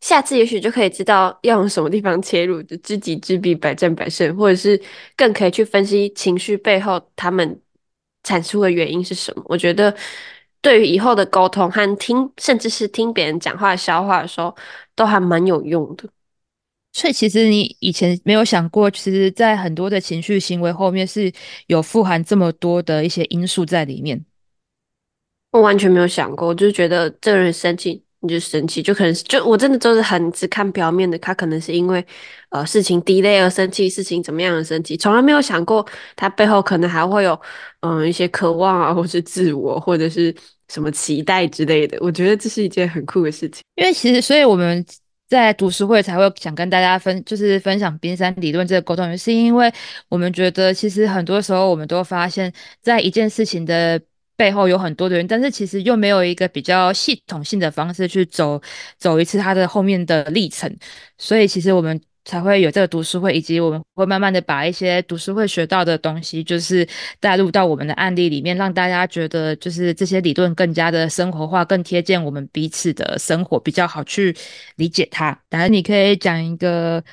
[0.00, 4.80] 下次也许就可以知道要用什么地方切入，就知己知彼，百战百胜，或者是
[5.16, 7.60] 更可以去分析情绪背后他们
[8.22, 9.42] 产出的原因是什么。
[9.46, 9.94] 我觉得
[10.62, 14.54] 对于以后的沟通和听，甚至是听别人讲话、消化的时候，
[14.94, 16.08] 都还蛮有用的。
[16.92, 21.30] 所以其实你以前没有想过，其实，在很多的情绪行为后面是
[21.68, 24.24] 有富含这么多的一些因素在里面。
[25.52, 28.02] 我完全没有想过，我就觉得这个人生气。
[28.22, 32.04] 你就生气，就可能是就我真的就是很只看表面的，他可能是因为
[32.50, 37.40] 呃事情 delay 而生气，事情怎么样而生气，从来没有想过他背后可能还会有
[37.80, 40.34] 嗯一些渴望啊，或是自我，或者是
[40.68, 41.96] 什么期待之类的。
[42.00, 44.84] 我觉得这是一件很酷的事情，因为其实所以我们
[45.28, 49.72] 在读书会才会想跟大家分，就是分享冰山理论这个沟通，是因为
[50.10, 52.52] 我们觉得其实很多时候我们都发现，
[52.82, 53.98] 在一件事情的。
[54.40, 58.58] 背后有很多的人，但是其实又没有一个比较系统性的方式去走
[58.96, 60.74] 走一次他的后面的历程，
[61.18, 66.88] 所以其实我们才会有这个读书会，以及我们会慢慢的把一些读书会学到的东西，就是
[67.20, 74.34] 带入到我们的案例里面，让大家觉得就是这些理论更加的生活化，更贴近我们彼此的生活，比较好去
[74.76, 75.38] 理解它。
[75.50, 77.04] 当然，你可以讲一个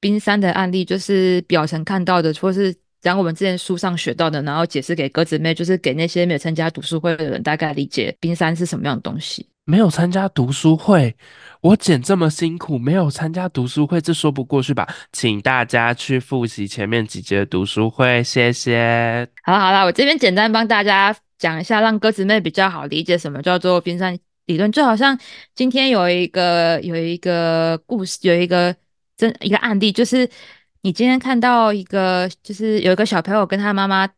[0.00, 2.74] 冰山的案例，就是表层看到的，或是。
[3.06, 9.46] 讲我们之前书上学到的，然后解释给鸽子妹，就是给那些没有参加读书会的人大概理解冰山是什么样的东西。
[9.64, 11.14] 没有参加读书会，
[11.60, 14.92] 我剪这么辛苦，没有参加读书会，这说不过去吧？
[15.12, 19.28] 请大家去复习前面几节读书会，谢谢。
[19.44, 24.72] 好了好了，我这边简单帮大家讲一下，让鸽子妹比较好理解什么叫做冰山理论。
[24.72, 25.16] 就好像
[25.54, 28.74] 今天有一个有一个故事，有一个
[29.16, 30.28] 真一个案例，就是。
[30.86, 34.08] 你今天看到一个，就是有一个小朋友跟他妈妈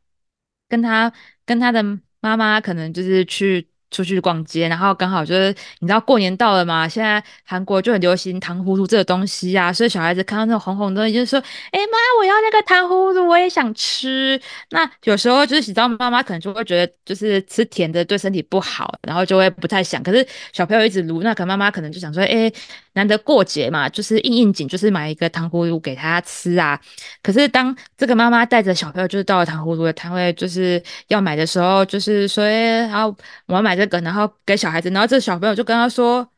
[0.69, 1.11] 跟他
[1.47, 1.83] 跟他的
[2.21, 3.68] 妈妈可能就是去。
[3.91, 11.39] 出去逛街，然后刚好就是你知道过年到了嘛，现在韩国就很流行糖葫芦这个东西啊，所以小孩子看到那种红红的东西，就是说，
[11.71, 14.39] 哎妈，我要那个糖葫芦，我也想吃。
[14.71, 20.03] 那有时候就是你知道妈妈可能就会觉得就是吃甜的对身体不好，然后就会不太想。
[20.03, 22.53] 可是小朋友一直撸，那可能妈妈可能就想说，哎，
[22.93, 26.79] 难得过节嘛，就是应应景，就是买一个糖葫芦给他吃啊。
[27.23, 33.78] 可是当这个妈妈带着小朋友就是到了糖葫芦的摊位，就是要买的时候，就是说，哎，然后我要买。
[33.79, 36.29] 这个，然后给小孩子，然后这小朋友就跟他说：“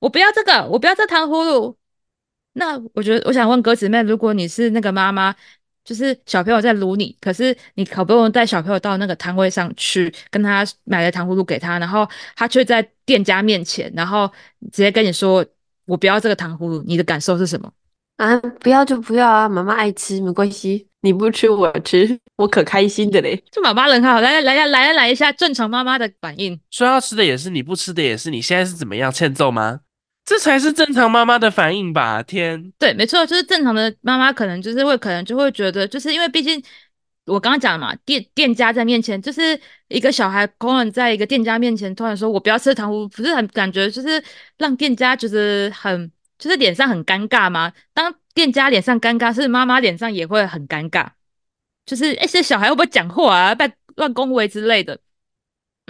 [0.00, 1.76] 我不要这个，我不要这糖葫芦。”
[2.54, 5.34] 那我觉得，我想问鸽子妹，如果你是那个妈妈，
[5.84, 14.30] 就是小朋友在撸你，可是你好不容易带小朋友到那个摊位上去，跟他买了糖葫芦给他，然后他却在店家面前，然后
[14.72, 15.44] 直接跟你说
[15.86, 17.72] ：“我不要这个糖葫芦。”你的感受是什么？
[18.16, 23.42] 啊，不要就不要啊，妈妈爱吃没关系，你不吃我吃，我可开心的嘞。
[23.50, 26.60] 这妈妈人好，来来来来来一下正常妈妈的反应。
[26.70, 29.80] 说要吃的也是你，不吃的也是你，现在是怎么样欠揍吗？
[30.26, 32.22] 这才是正常妈妈的反应吧？
[32.22, 36.62] 天，对，没错，就是正常的妈妈可能就是会可能就会觉得，就是因为毕竟
[37.24, 39.58] 我刚刚讲了嘛，店店家在面前，就是
[39.88, 44.22] 一个小孩可能在一个店家面前突然说我不要吃糖葫芦，不是很感觉就是
[44.58, 46.12] 让店家就是很。
[46.40, 47.70] 就是脸上很尴尬吗？
[47.92, 51.08] 当店家脸上尴尬，是妈妈脸上也会很尴尬。
[51.86, 53.54] 就是哎，这小孩会不会讲话啊？
[53.54, 54.98] 被乱恭维之类的。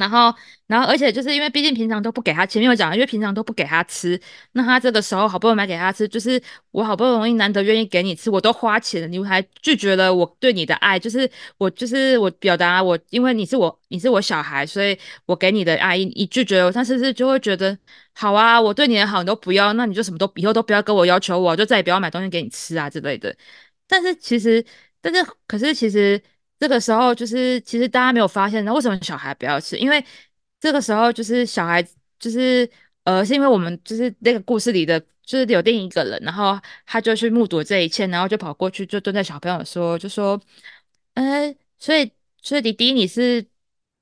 [0.00, 0.34] 然后，
[0.66, 4.18] 然后，而且就是因为毕竟平常都不给他，前面有讲，因为平常都不给他吃，
[4.52, 17.76] 那他这个时候好不容易买给他吃，就是我好不容易难得愿意给你吃，我都花钱了，你还拒绝了我对你的爱，就是我就是我表达我，因为你是我你是我小孩，所以我给你的爱你拒绝我，他是不是就会觉得
[18.14, 18.60] 好啊？
[18.60, 23.36] 我对你的好你都不要，那你就什么都以后都不要跟我要求，我就再也不要买东西给你吃啊之类的。
[23.86, 24.64] 但是其实，
[25.00, 26.20] 但是可是其实。
[26.61, 29.77] 这个时候就是，其实大家没有发现，那为什么小孩不要吃？
[29.79, 30.05] 因为
[30.61, 31.83] 这个时候就是小孩，
[32.18, 32.70] 就是
[33.05, 40.40] 呃，是因为我们就是那个故事里的，就是有另一个人，然后他就去目睹这一切，然后就跑过去，就蹲在小朋友说，就说，
[41.14, 43.49] 呃，所以，所以迪迪你是。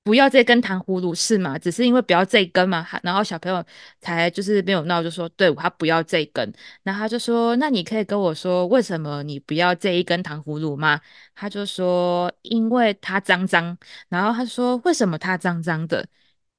[0.08, 1.58] 不要这根糖葫芦是吗？
[1.58, 3.62] 只是因为不要这根嘛，然后小朋友
[4.00, 6.50] 才就是没有闹，就说对他不要这根，
[6.82, 10.98] 然后他就说那你可以跟我说为什么你不要这一根糖葫芦吗？
[11.34, 13.76] 他就说因为它脏脏，
[14.08, 16.06] 然后他说为什么它脏脏的？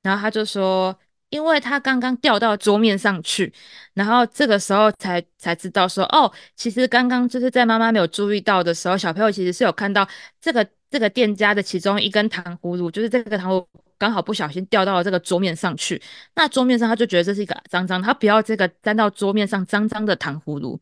[0.04, 0.96] 然后他就说
[1.30, 3.52] 因为它刚刚掉到桌面上去，
[3.96, 10.08] 然后这个时候才才知道说哦，其实刚刚就是在妈妈没有注意到的时候，小朋友其实是有看到
[10.40, 10.70] 这个。
[10.90, 16.02] 这个店家的其中一根糖葫芦，就是这个糖葫芦刚好不小心掉到了这个桌面上去。
[16.36, 20.80] 那桌面上他就觉得这是一个脏脏，他不要这个沾到桌面上脏脏的糖葫芦。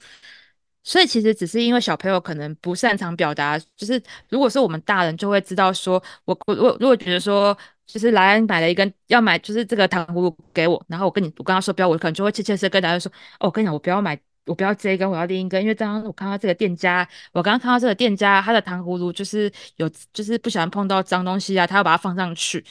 [0.83, 14.17] 所以其实只是因为小朋友可能不擅长表达，就是如果是我们大人就会知道说，我我我如果觉得说，就是莱恩买了一根要买，就是这个糖葫芦给我，然后我跟你我跟他说不要，我可能就会切切实跟大家说，哦，我跟你讲，我不要买。
[14.47, 22.65] 我不要这一根，我要另一根，因为刚刚我看到这个店家，我刚刚看到这个店家，他的糖葫芦就是有，就是不喜欢碰到脏东西啊，他要把它放上去。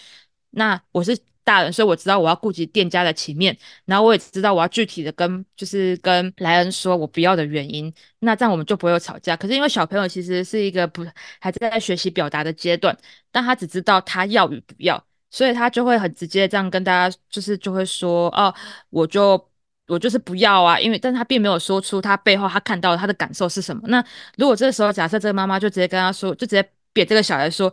[0.51, 7.93] 那我是大人，所以我知道我要顾及店家的情面，然后我也知道我要具体的跟，就是跟莱恩说我不要的原因。
[8.21, 9.37] 那这样我们就不会有吵架。
[9.37, 11.07] 可是因为小朋友其实是一个不
[11.41, 12.97] 还在学习表达的阶段，
[13.31, 18.55] 但他只知道他要与不要，所以他就会很直接这样跟大家，就是就会说哦，
[18.91, 19.49] 我就。
[19.89, 23.83] 我就是不要啊，因为但他并没有说出他背后他看到他的感受是什么。
[23.87, 24.05] 那
[24.37, 27.73] 如果这个时候假设这个妈妈就直接跟他说，就直接扁这个小孩说，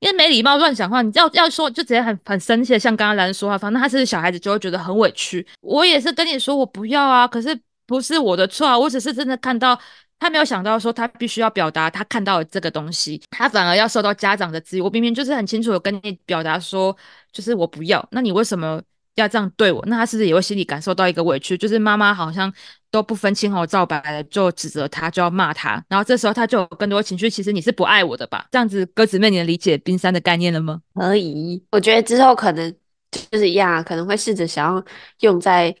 [0.00, 5.46] 因为没礼貌乱讲话，你要要说就直接很很生气的，像刚刚兰说话，反正他是小孩子就会觉得很委屈。
[5.62, 9.78] 我也是跟你说我不要啊，可是不是我的错啊，我只是真的看到
[10.18, 14.80] 他没有想到说他必须要表达他看到的这个东西，他反而要受到家长的质疑。
[14.82, 16.94] 我明明就是很清楚的跟你表达说，
[17.32, 18.82] 就是我不要，那你为什么？
[19.16, 21.56] 要这样对我，那他是不是也会心里感受到一个委屈？
[21.56, 22.52] 就是妈妈好像
[22.90, 27.30] 都不分青红皂白的就指责他，就要骂他，然后这时候他就有更多情绪。
[27.30, 28.46] 其实你是不爱我的吧？
[28.50, 30.80] 这样子，鸽子妹，你能理解冰山的概念了吗？
[30.94, 32.74] 可以，我觉得之后可能
[33.30, 34.84] 就是一样，可能会试着想要
[35.20, 35.74] 用在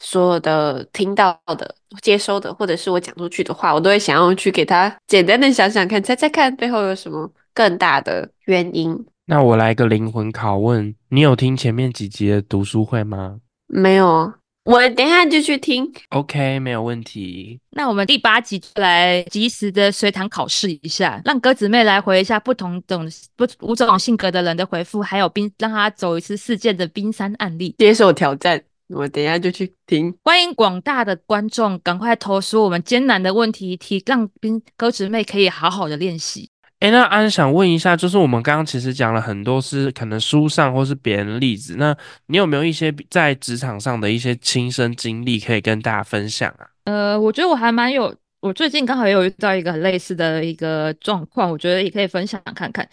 [0.00, 9.06] 所有的听到的、接收的，或者是我讲出去的话，我都会想要去给他简单的想想看，猜猜看背后有什么更大的原因。
[9.24, 13.38] 那我来个灵魂拷问，你有听前面几集的读书会吗？
[13.68, 15.90] 没有，我等下就去听。
[16.10, 17.60] OK，没有问题。
[17.70, 28.60] 那我们第八集来及时的随堂考试一下，让鸽子妹来回一下不同种不五种性格的人的回复，还有冰让他走一次事件的冰山案例，接受挑战。
[28.88, 30.14] 我等下就去听。
[30.22, 36.50] 欢迎广大的观众赶快投出我们艰难的问题题，让冰鸽子妹可以好好的练习。
[36.82, 46.66] 哎，那安想问一下，就是我们刚刚其实讲了很多是可能书上或是别人的例子，那你有没有一些在职场上的一些亲身经历可以跟大家分享啊？
[46.86, 52.88] 呃，我觉得我还蛮有，我最近刚好也有遇到一个很类似的一个状况，我觉得也可以分享看看。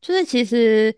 [0.00, 0.96] 就是其实，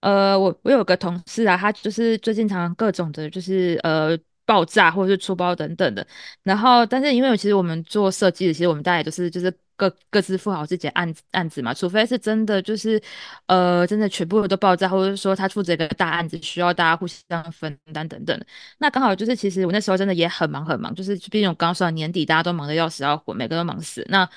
[0.00, 4.16] 呃，我我有个同事啊，他就是最近常常各种的，就是呃。
[4.48, 6.06] 爆炸或者是出包等等的，
[6.42, 13.00] 然后但是因为其实我们做设计的，其实我们大家都是就是各各自负好自己的案子案子嘛，除非是真的就是
[13.46, 18.38] 呃真的全部都爆炸，或者说他负责一个大案子需要大家互相分担等等。
[18.78, 24.04] 那刚好就是其实我那时候真的也很忙很忙，就是毕竟我刚说年底大家都忙得要死要活，每个都忙死。
[24.08, 24.28] 那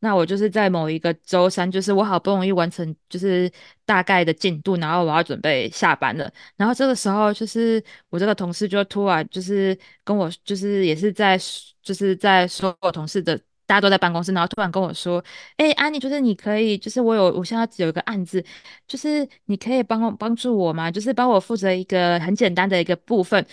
[0.00, 3.50] 那我就是在某一个周三，就是我好不容易完成就是
[3.84, 6.32] 大概的进度，然后我要准备下班了。
[6.56, 11.38] 然后这个时候，就是我这个同事就突然就是跟我，就是也是在
[11.82, 13.38] 就是在所有同事的
[13.68, 15.22] 大家都在办公室，然后突然跟我说
[15.58, 18.44] ：“哎，安妮，就是你可以，就是我有我现在有一个案子，
[18.88, 20.90] 就是你可以帮帮助我吗？
[20.90, 23.44] 就是帮我负责一个很简单的一个部分。”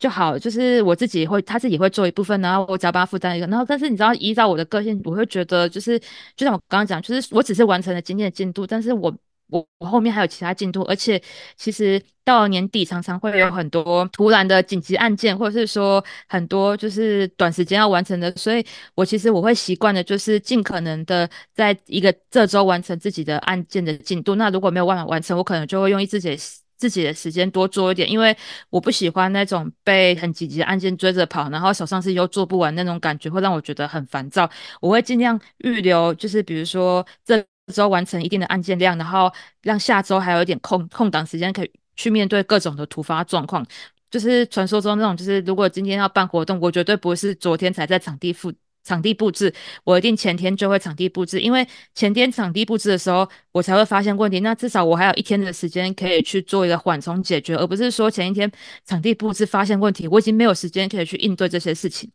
[0.00, 3.46] 就好，就是我自己会，他自己会做一部分，然后我只要帮他负担一个。
[3.48, 5.98] 然后，但是你知道，依照我的个性，我会觉得，就是
[6.34, 9.14] 就像我刚刚讲，就是我只是完成了今天的进度，但是我
[9.50, 11.20] 我我后面还有其他进度，而且
[11.56, 24.34] 其实到年底常常会有很多突然的紧急案件，或者是说很多就是短时间要完成的，所以我其实我会习惯的，就是尽可能的在一个这周完成自己的案件的进度。
[24.36, 26.36] 那如果没有办法完成，我可能就会用自己的。
[26.80, 28.34] 自己的时间多做一点，因为
[28.70, 34.48] 我不喜欢那种被很紧急的案件追着跑，然后手上事又做不完那种感觉，会让我觉得很烦躁。
[34.80, 43.64] 我会尽量预留，就是比如说这周完成一定的案件量，然后让下周还有一点空空档时间，可以去面对各种的突发状况。
[44.10, 48.52] 就是传说中那种，就是如果今天要办活动，我绝对不会是昨天才在场地附。
[48.82, 49.52] 场地布置，
[49.84, 54.40] 我一定前天就会场地布置，因为前天场地布置的时候，我才会发现问题。
[54.40, 58.50] 那至少我还有一天的时间可以去做一个缓冲解决，而不是说前一天
[58.84, 62.10] 场地布置发现问题，我已经没有时间可以去应对这些事情。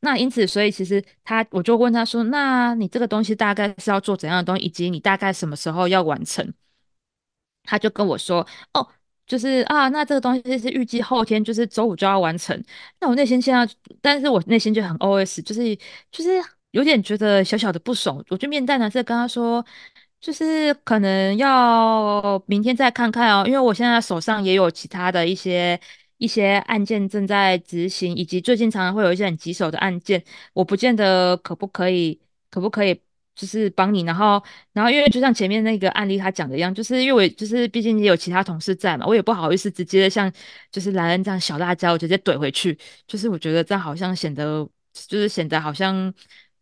[0.00, 6.52] 那因此，所以其实他，我就问他说：“那你这个东西大概是要做怎样的东西，以及你大概什么时候要完成？”
[7.64, 8.88] 他就跟我说：“哦。”
[9.28, 12.60] 就是啊，那这个东西是预计后天，就是周五就要完成。
[13.00, 15.76] 那我内心现在，但是我内心就很 OS，就是
[16.10, 16.30] 就是
[16.70, 18.24] 有点觉得小小的不爽。
[18.30, 19.64] 我就面带难色跟他说，
[20.20, 25.78] 就是可能要明天再看看哦，因为我现在手上也有其他的一些
[26.16, 30.24] 一些案件正在执行，以及最近常常会有一些很棘手的案件，
[30.54, 32.20] 我不见得可不可以，
[32.50, 33.00] 可不可以。
[33.38, 40.30] 就是帮你，然后，然后，因为就像前面那个案例他讲的一样，就是因为我就是毕竟也有其他同事在嘛，我也不好意思直接像
[40.72, 42.76] 就是兰恩这样小辣椒直接怼回去，
[43.06, 46.12] 就是我觉得这样好像显得就是显得好像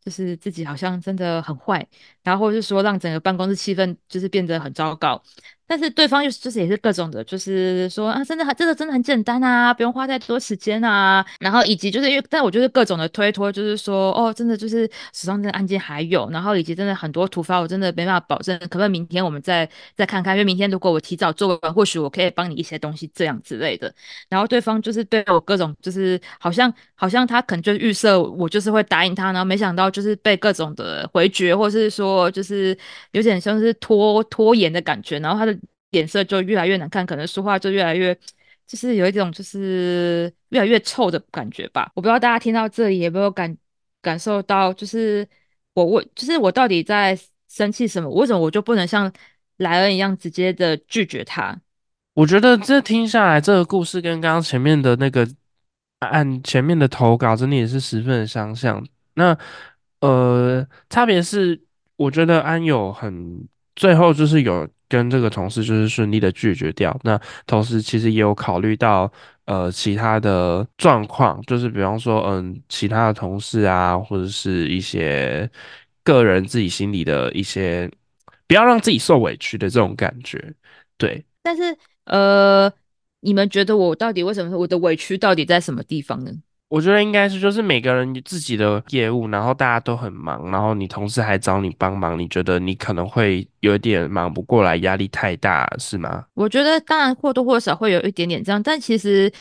[0.05, 1.87] 就是自己好像真的很坏，
[2.27, 5.23] 然后或者是说让整个办公室气氛就是变得很糟糕。
[5.69, 11.27] 但是对方又就是也是各种的，就是说啊，真的很这个真的很简单啊，不用花太多时间啊。
[11.41, 20.37] 然后以及就是因为，但我就是各种的推脱，就是说哦，真的就是手上这个案件还有，然后以及真的很多突发，我真的没办法保证，可不可以明天我们再再看看？
[20.37, 23.93] 因为明天如果我提早做完，或许我可以帮你一些东西这样之类的。
[24.29, 32.77] 然后对方就是对我各种就是好像好像他可能就预设我就是会答应他，然后没想到就是被各种的回绝，或是说就是
[33.13, 35.59] 有点像是拖拖延的感觉，然后他的。
[35.93, 38.13] 脸色就越来越难看，可能说话就越来越，
[38.67, 41.91] 就是有一种就是越来越臭的感觉吧。
[41.95, 43.57] 我不知道大家听到这里有没有感
[44.03, 45.27] 感受到，就是
[45.75, 48.11] 我我，就是我到底在生气什么？
[48.11, 49.11] 为什么我就不能像
[49.59, 51.59] 莱恩一样直接的拒绝他？
[52.15, 55.27] 我觉得这听下来，这个故事跟刚刚前面的那个
[56.01, 58.85] 按前面的投稿，真的也是十分的相像。
[59.15, 59.39] 那
[60.01, 61.59] 呃，差别是，
[61.97, 64.69] 我觉得安有很最后就是有。
[64.89, 69.13] 跟这个同事就是顺利的拒绝掉，那同时其实也有考虑到
[69.47, 75.51] 呃其他的状况，就是比方说嗯其他的同事啊，或者是一些
[76.05, 77.91] 个人自己心里的一些
[78.47, 80.55] 不要让自己受委屈的这种感觉，
[80.97, 81.27] 对。
[81.43, 82.73] 但是呃，
[83.23, 86.31] 你们觉得我到底为什么我的委屈到底在什么地方呢？
[86.69, 96.25] 我觉得应该是，就是每个人自己的业务，然后大家都很忙，然后你同事还找你帮忙，你觉得你可能会有点忙不过来，压力太大，是吗？
[96.35, 99.33] 我觉得当然或多或少会有一点点这样，但其实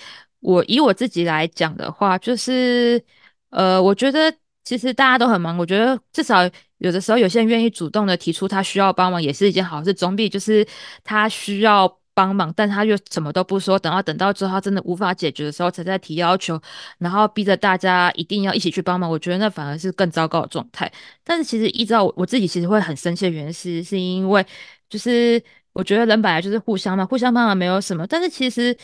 [0.41, 3.03] 我以我自己来讲的话，就是
[3.49, 4.31] 呃，我觉得
[4.63, 6.47] 其实大家都很忙，我觉得至少
[6.77, 10.63] 有的时候有些人愿意主动的提出他需要帮忙，也是一件好事，总比就是
[11.03, 16.59] 他需要帮忙，但他又什么都不说，等到等到之后他真的无法解决的时候，才在提要求，
[16.97, 19.09] 然后逼着大家一定要一起去帮忙。
[19.09, 20.91] 我觉得那反而是更糟糕的状态。
[21.23, 24.43] 但是其实依照我我自己，其实会很生气的原因是，是因为
[24.89, 25.41] 就是
[25.73, 28.07] 我觉得人本来就是互相嘛，互相帮忙没有什么。
[28.07, 28.75] 但是其实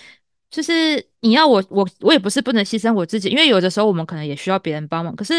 [0.50, 5.16] 就是你要我我我也不是不能牺牲我自己，因为有的时候我们可能也需要别人帮忙。
[5.16, 5.34] 可是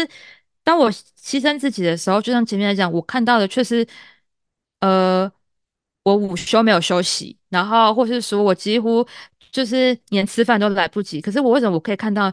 [0.63, 3.85] 当我牺牲自己的时候，就像前面来讲，我看到的却是
[4.81, 5.31] 呃。
[6.03, 9.05] 我午休没有休息，然后或是说我几乎
[9.51, 11.21] 就是连吃饭都来不及。
[11.21, 12.31] 可是我为什么我可以看到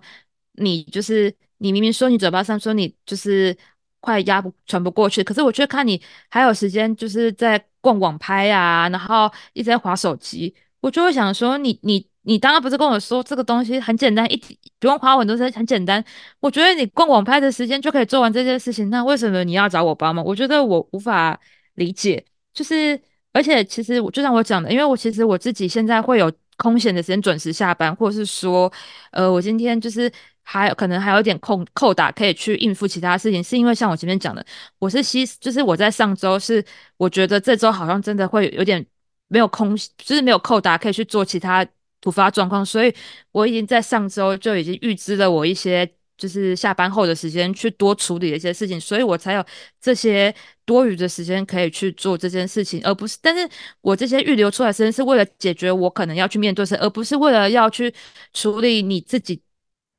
[0.54, 0.82] 你？
[0.84, 3.56] 就是你明明说你嘴巴上说你就是
[4.00, 10.52] 快压不喘不过去，可是我却看你还有时间就是在逛网拍啊，然后一直在划手机。
[10.80, 14.36] 我就会想说，你你你刚刚不是跟我说这个东西很简单，一
[14.80, 16.04] 不用花很多时间，很简单。
[16.40, 20.24] 我觉得你逛网拍的时间就可以做完这件事情，那为什么你要找我帮忙？
[20.24, 21.38] 我觉得我无法
[21.74, 23.00] 理解，就是。
[23.32, 28.70] 而且其实我就像我讲的，因为我其实我自己现在会有空闲的时间准时下班，或者是说，
[29.12, 30.10] 呃，我今天就是
[30.42, 34.44] 还可能还有点空扣打可以去应付其他事情，是因为像我前面讲的，
[34.78, 36.64] 我是西，就是我在上周是
[36.96, 38.84] 我觉得这周好像真的会有点
[39.28, 41.66] 没有空，就是没有扣打可以去做其他
[42.00, 42.92] 突发状况，所以
[43.32, 45.88] 我已经在上周就已经预支了我一些。
[46.20, 49.42] 就是下班后的时间去多处理一些事情，所以我才有
[49.80, 50.32] 这些
[50.66, 53.16] 多余的时间可以去做这件事情，而不是。
[53.22, 53.48] 但是
[53.80, 57.92] 我这些预留出来时间是为了解决我可能要去面对事，而不是为了要去
[58.34, 59.40] 处理你自己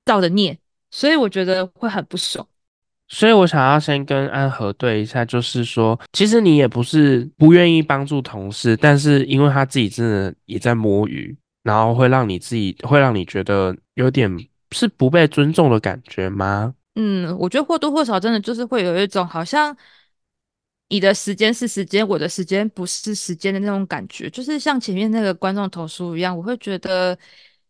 [0.06, 0.56] 造的孽，
[0.92, 2.48] 所以我觉得会很不爽。
[3.08, 14.38] 所以我想要先跟安核对一下，就是说，其实你也不是不愿意帮助同事，但是因为他自己真的也在摸鱼，然后会让你自己会让你觉得有点。
[14.72, 16.74] 是不被尊重的感觉吗？
[16.96, 19.76] 嗯，我觉得或多或少真的就是会有一种好像
[20.90, 27.18] 你的时间是时间，我的时间不是时间的那种感觉，就是像前面那个观众投诉一样，我会觉得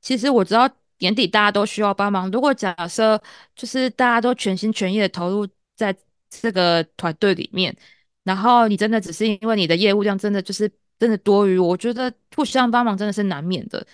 [0.02, 2.30] 其实我知道年底大家都需要帮忙。
[2.32, 3.22] 如果假设
[3.56, 5.96] 就是大家都全心全意的投入在
[6.30, 7.76] 这个团队里面，
[8.24, 13.86] 然后你真的只是因为你的业务量真的就是真的多余，我觉得互相帮忙真的是难免的。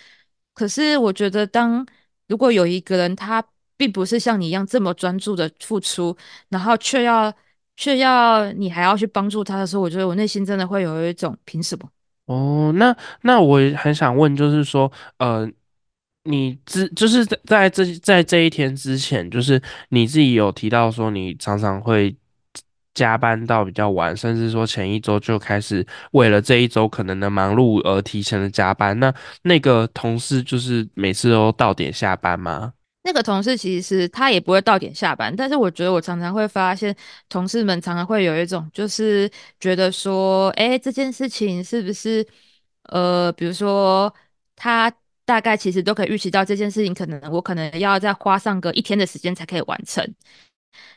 [0.54, 1.86] 可是我觉得当
[2.28, 3.42] 如果有一个人，他
[3.76, 6.16] 并不是像你一样这么专注的付出，
[6.48, 7.32] 然后却要
[7.76, 11.88] 却要你还要去帮助他的时候，我觉得我内心真的会有一种凭什么？
[12.26, 15.50] 哦，那那我也很想问，就是说，呃，
[16.24, 22.14] 你之就是在在这在这一天之前，就是你自己有提到说，你常常会。
[22.98, 28.98] 加班到比较晚，甚至说前一周就开始为了这一周可能的忙碌而提前的加班。
[28.98, 32.72] 那那个同事就是每次都到点下班吗？
[33.04, 36.94] 那个同事其实他也不会到点下班，但是我觉得我常常会发现
[37.28, 39.30] 同事们常常会有一种就是
[39.60, 42.26] 觉得说，哎，这件事情是不是
[42.90, 44.12] 呃，比如说
[44.56, 44.92] 他
[45.24, 50.04] 大概其实都可以预期到这件事情，可能我可能要再花上个一天的时间才可以完成。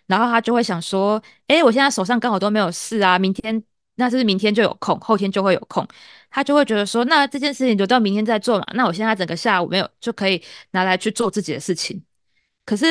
[0.07, 3.63] 然后他就会想说：“哎，我现在手上刚好都没有事啊，明天
[3.95, 5.87] 那是不是明天就有空，后天就会有空？”
[6.29, 8.65] 他就会觉得说：“那这件事情留到明天再做嘛。
[8.73, 12.01] 那我现在整个下午没有，就可以拿来去做自己的事情。
[12.65, 12.85] 可是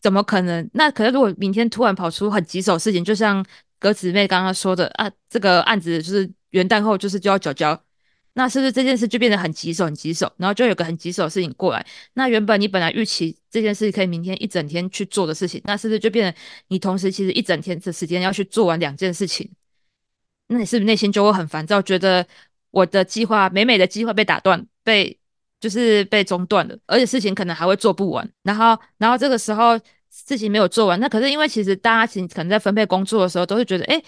[0.00, 0.68] 怎么可能？
[0.74, 3.44] 那可是如果明天突然跑出很棘手事情，就像
[3.78, 7.78] 鸽子妹刚刚说的啊，这个案子就是元旦后就是就要交交。”
[8.34, 11.86] 那是不是这件事就变得很棘手、很棘手，然后就有个很棘手的事情过来？
[12.14, 19.50] 那原本你本来预期这件事可以明天一整天去做的事情，那是不是就变成你同时其实一整天的时间要去做完两件事情？
[20.46, 22.26] 那你是不是内心就会很烦躁，觉得
[22.70, 25.18] 我的计划美美的计划被打断，被
[25.60, 28.26] 就是被中断了，而且事情可能还会做不完。
[28.42, 29.78] 然后，然后这个时候
[30.10, 34.02] 事情没有做完，那可是因为其实大家其实可能在分配工作的时候都是觉得，哎。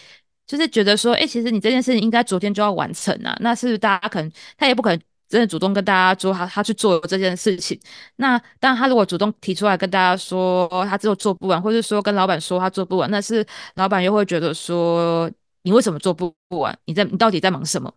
[0.47, 3.37] 就是觉得说，哎，其实你这件事情应该昨天就要完成啊。
[3.41, 7.79] 那是大家可能他也不可能真的主动跟大家说他他去做这件事情。
[8.17, 13.45] 那当然，他如果主动提出来跟大家说他之后做不完，或者说跟老板说他做不完，那是
[13.77, 15.31] 老板又会觉得说
[15.63, 16.79] 你为什么做不不完？
[16.85, 17.93] 你在你到底在忙什么？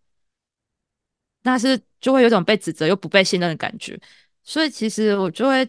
[1.43, 3.99] 那是就会有种被指责又不被信任的感觉。
[4.43, 5.67] 所以其实我就会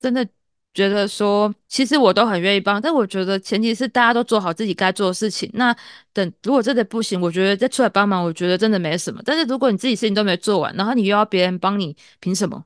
[0.00, 0.26] 真的。
[0.72, 5.50] 觉得说，其实我都很愿意帮，但我觉得前提是大家都做好自己该做的事情。
[5.54, 5.74] 那
[6.12, 9.20] 等如果真的不行，我觉得再出来帮忙，我觉得真的没什么。
[9.24, 12.64] 但是如果你自己事情都没做完，然后你又要别人帮你，凭什么？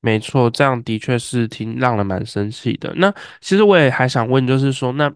[0.00, 2.92] 没错，这样的确是挺让人蛮生气的。
[2.96, 5.12] 那其实我也还想问，就是说，那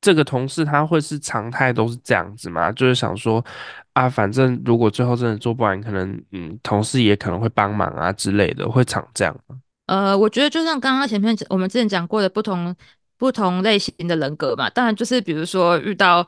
[0.00, 2.72] 这个同事他会是常态都是这样子吗？
[2.72, 3.44] 就是想说
[3.92, 9.56] 啊，反正如果最后真的做不完，可能嗯，同事也可能会帮忙啊之类的，会常这样吗？
[9.86, 12.74] 呃，我觉得就像刚刚前面我们之前讲过的不同
[13.16, 16.26] 不同类型的人格嘛，当然就是比如说遇到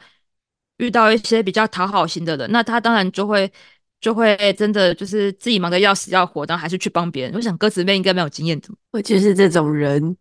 [0.78, 3.50] 遇到一些比较讨好型的人，那他当然就会
[4.00, 7.34] 就会真的就是自己忙得要死要活，然后还是去帮别人。
[7.34, 8.68] 我想鸽子妹应该没有经验的。
[8.92, 10.16] 我就是这种人，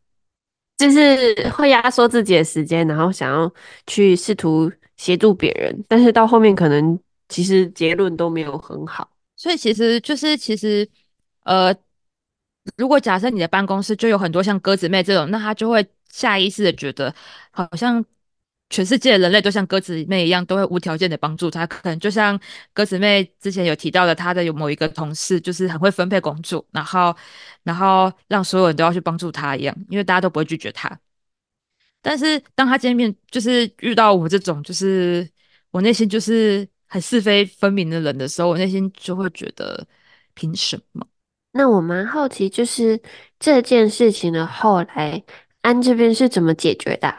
[0.77, 3.53] 就是会压缩自己的时间，然后想要
[3.85, 9.07] 去试图协助别人，但是到后面可能其实结论都没有很好。
[9.35, 10.89] 所以其实就是其实
[11.43, 11.71] 呃，
[12.75, 17.13] 如果假设你的办公室就有很多像鸽子妹这种，那他就会下意识的觉得
[17.51, 18.03] 好像。
[18.69, 21.65] 全世界人类都像鸽子妹一样，都会无条件的帮助他。
[21.65, 22.37] 可能就像
[22.73, 27.15] 鸽子妹之前有提到的，她的有某一个同事就是很会分配工作，然后
[27.63, 30.99] 然后让所有人都要去帮助他一样，因为大家都不会拒绝他。
[32.01, 35.25] 但是当他见面就是遇到我这种就是
[35.71, 39.87] 我内心就是很是非分明的人的时候，我内心就会觉得
[40.33, 41.07] 凭什么？
[41.57, 43.01] 那我蛮好奇，就是
[43.39, 45.21] 这件事情的后来
[45.61, 47.13] 安这边是怎么解决的？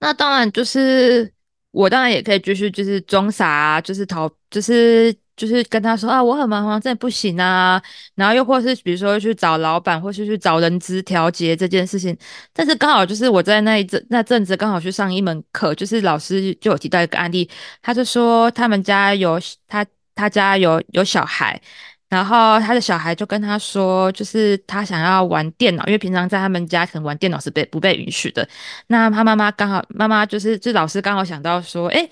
[0.00, 1.32] 那当然，就是
[1.70, 7.82] 我当然也可以继续就是装傻啊，就是逃，就是就是跟他说啊，我很忙，真的不行啊。
[8.14, 12.16] 然后又或是比如说去找老板，或是去找人资调节这件事情。
[12.52, 17.48] 但是刚好就是我在那一阵那阵子刚好去上一门课，就是老师就有提到一个案例，
[17.82, 19.84] 他就说他们家有他
[20.14, 21.60] 他家有有小孩。
[22.08, 28.48] 然后他的小孩就跟他说，就是他想要玩电脑，因为平常在他们家可能玩电脑是被不被允许的。
[28.86, 32.08] 那他妈妈刚好，妈妈就是这老师刚好想到说，哎，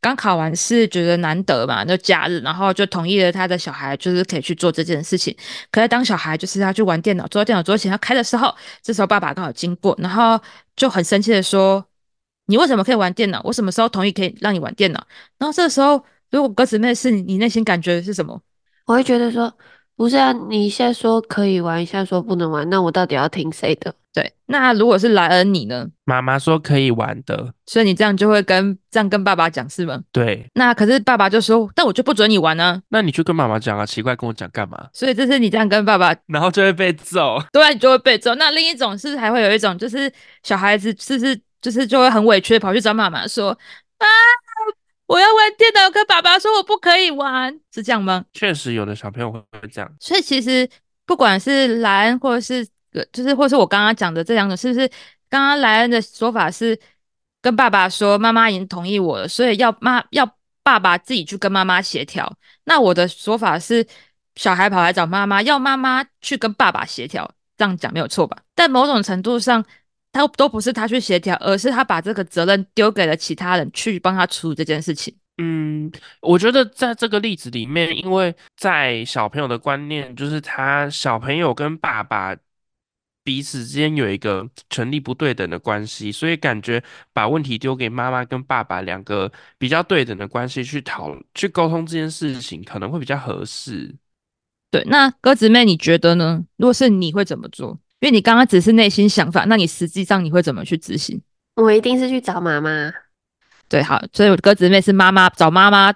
[0.00, 5.36] 刚考完试觉得难得嘛，就假日，然后就同意了他的小孩就是可以去做这件事情。
[5.70, 10.40] 可是当小孩就是要去玩电脑，坐在电脑桌前要开的时候，这时候爸爸刚好经过，然后
[10.74, 11.84] 就很生气的说，
[12.46, 13.40] 你为什么可以玩电脑？
[13.44, 15.06] 我什么时候同意可以让你玩电脑？
[15.38, 18.40] 然后这时候如果鸽子妹是你内心感觉是什么？
[18.86, 19.52] 我会觉得说，
[19.96, 23.94] 不是啊，你现在说可以玩，现在说不能玩，那我到底要听谁的？
[24.14, 25.86] 对，那如果是莱恩你呢？
[26.04, 30.00] 妈妈说可以玩的，所以你这样就会跟这样跟爸爸讲是吗？
[30.10, 30.48] 对。
[30.54, 32.80] 那可是爸爸就说，但我就不准你玩呢。
[32.88, 34.88] 那你去跟妈妈讲啊，奇怪，跟我讲干嘛？
[34.92, 37.42] 所以这是你这样跟爸爸， 然后就会被揍。
[37.52, 38.34] 对，你就会被揍。
[38.36, 40.10] 那另一种是还会有一种，就是
[40.42, 44.06] 小孩子是不是就是就会很委屈的跑去找妈妈说啊。
[45.06, 48.24] 我要玩电脑，跟爸爸说我不可以玩，是这样吗？
[48.32, 49.88] 确实，有的小朋友会这样。
[50.00, 50.68] 所以其实
[51.04, 52.66] 不管是莱恩，或者是
[53.12, 54.88] 就是，或是我刚刚讲的这两种，是不是
[55.28, 56.78] 刚刚莱恩的说法是
[57.40, 60.28] 跟爸爸说妈妈已经同意我了，所以要妈要
[60.64, 62.36] 爸爸自己去跟妈妈协调。
[62.64, 63.86] 那我的说法是
[64.34, 68.38] 小孩跑来找妈妈，要妈妈去跟爸爸协调，这样讲没有错吧？
[68.56, 69.64] 但某种程度上。
[70.16, 75.14] 他都不是他去协调，而是他把这个责任丢给了其他人去帮他处理这件事情。
[75.38, 75.92] 嗯，
[76.22, 82.34] 我觉得在这个例子里面，因为在小朋友的观念，就是他小朋友跟爸爸
[83.22, 93.94] 彼此之间有一个权力不对等的关系，所以感觉把问题丢给妈妈跟爸爸两个比较对等的关系去讨去沟通这件事情，可能会比较合适。
[94.70, 96.44] 对，那鸽子妹你觉得呢？
[96.56, 97.78] 如果是你会怎么做？
[98.00, 101.20] 因为你刚刚只是内心想法，那你实际上你会怎么去执行？
[101.54, 102.92] 我一定是去找妈妈。
[103.68, 105.92] 对，好，所以我的鸽子妹是妈妈找妈妈，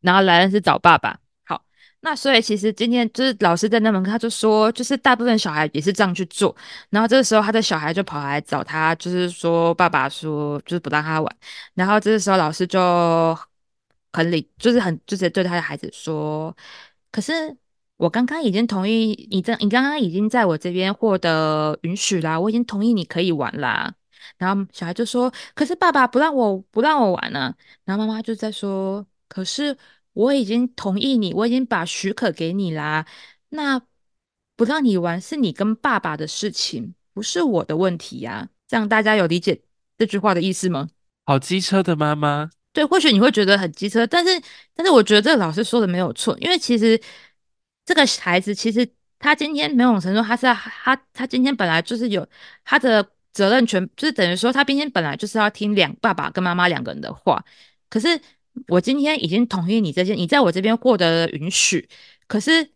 [0.00, 1.18] 然后来人是找爸爸。
[1.44, 1.60] 好，
[2.00, 6.54] 那所以其实今天就是老师在那门课，他就说，就是大部分小孩也是这样去做。
[6.88, 11.36] 然后这个时候他的小孩就跑来找他，就是说爸爸说就是不让他玩。
[11.74, 13.36] 然后这个时候老师就
[14.12, 16.56] 很理，就是很就是对他的孩子说，
[17.10, 17.56] 可是。
[18.00, 23.94] 我刚刚已经同意你这，你刚刚已经在我这边获得允许啦，我已经同意你可以玩啦。
[24.38, 29.76] 然后小孩就说：“可是爸爸不让我不让我玩呢。”然后妈妈就在说：“可是
[30.14, 33.04] 我已经同意你，我已经把许可给你啦。
[33.50, 33.78] 那
[34.56, 39.60] 不让你玩是你跟爸爸的事情，不是我的问题呀。”这样大家有理解
[39.98, 40.88] 这句话的意思吗？
[41.26, 44.40] 好机车的妈妈，对，或许你会觉得很机车，但是
[44.74, 46.98] 但是我觉得这个老师说的没有错，因为其实。
[47.84, 52.26] 这个孩子其实他今天某种程度，他是他他今天本来就是有
[52.64, 57.44] 他的责任权，就是等于说他今天本来就是要听两爸爸跟妈妈两个人的话。
[57.88, 58.08] 可是
[58.68, 61.88] 我今天已经同意你这件，你在我这边获得了允许，
[62.28, 62.70] 可是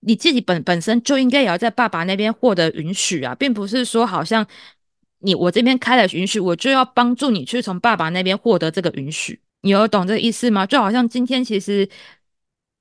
[0.00, 4.46] 你自己本本身就应该也要在爸爸那边获得允许啊，并不是说好像
[5.18, 9.40] 你我这边开了允许，我就要帮助你去从爸爸那边获得这个允许。
[9.62, 10.64] 你有懂这个意思吗？
[10.64, 11.88] 就好像今天其实。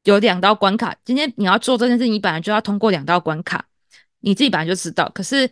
[0.04, 3.66] 有两道关卡，今天你要做这件事，你本来就要通过两道关卡，
[4.20, 5.10] 你自己本来就知道。
[5.14, 5.50] 可是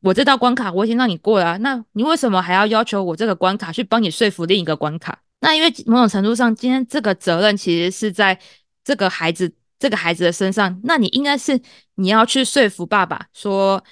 [0.00, 5.18] 我这道关卡我已经让你过了，那你为什么还要要求我这个关卡去帮你说服另一个关卡？
[5.40, 8.38] 那因为某种程度上，今天这个责任其实是在
[8.82, 11.60] 这个孩子这个孩子的身上，那你应该是
[11.96, 13.82] 你要去说服爸爸说，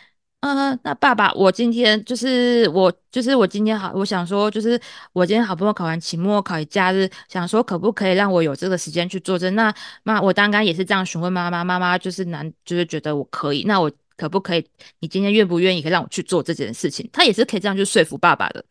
[0.43, 4.79] 嗯，那爸爸，我今天就是我，就是我今天好，我想说，就是
[5.13, 9.49] 我今天好不容易考完期末考一，假日想说可不可以让我有这个时间去做这？
[9.51, 9.73] 那
[10.03, 14.67] 妈，我刚刚也是这样询问妈妈，妈妈就是难，就是觉得我可以，那我可不可以？
[14.99, 17.09] 你今天愿不愿意可以让我去做这件事情？
[17.13, 18.65] 他也是可以这样去说服爸爸的。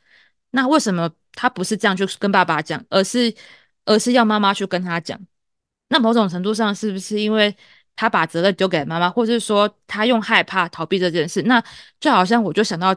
[0.49, 3.33] 那为什么他不是这样去跟爸爸讲，而是
[3.85, 5.17] 而是要妈妈去跟他讲？
[5.87, 7.55] 那某种程度上是不是因为？
[7.95, 11.63] 他把责任丢给妈妈，或是说他用害怕逃避这件事，那
[11.99, 12.95] 就好像我就想到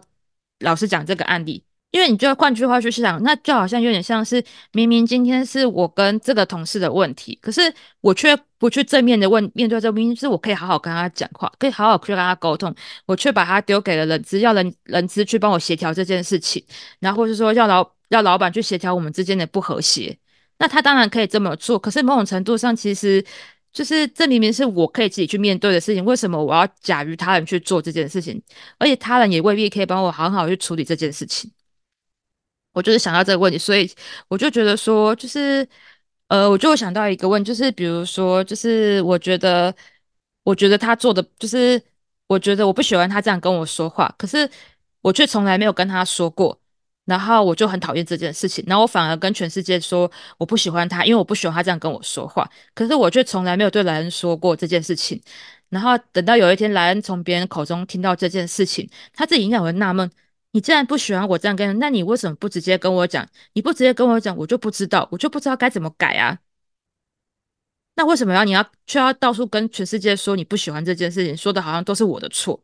[0.60, 4.42] 老师讲这个案例，因为你就要换句话去想，那就好像有点像是
[4.72, 7.60] 明明今天是我跟这个同事的问题，可是
[8.00, 12.74] 我却不去正面的问面对这个明明是我可以好好跟他讲话，可以好好去跟他沟通，
[13.04, 16.64] 我却把他丢给了人资，要人人资去帮我协调这件事情，
[17.00, 20.16] 然后或是说要老要老板去协调我们之间的不和谐，
[20.58, 23.24] 那他当然可以这么做，可是某种程度上其实。
[23.74, 28.40] 就是这明明是我可以自己去面对的事情，为什么我要假于他人去做这件事情？
[28.78, 31.50] 而且他人也未必可以帮我很好去处理这件事情。
[32.72, 33.90] 我就是想到这个问题，所以
[34.28, 35.68] 我就觉得说，就是
[36.28, 39.74] 呃，我就想到一个问题，就是比如说，就是我觉得，
[40.44, 41.80] 我觉得他做的，就是
[42.26, 44.48] 我觉得我不喜欢他这样跟我说话，可是
[45.02, 46.60] 我却从来没有跟他说过。
[47.04, 52.48] 然后我就很讨厌这件事情，然后我反而跟全世界说我不喜欢他，因为我不喜欢他这样跟我说话。
[52.74, 55.20] 可是我却从来没有对莱恩说过这件事情。
[55.68, 60.08] 然后等到有一天莱恩从别人口中听到这件事情，他自己应该会纳闷：
[60.52, 63.28] 你既然不喜欢我这样跟，那你为什么不直接跟我讲？
[63.54, 66.38] 你不直接跟我讲，我就不知道，我就不知道该怎么改啊。
[67.96, 72.60] 那为什么要你要却要到处跟全世界说你不喜欢这件事情，说的好像都是我的错？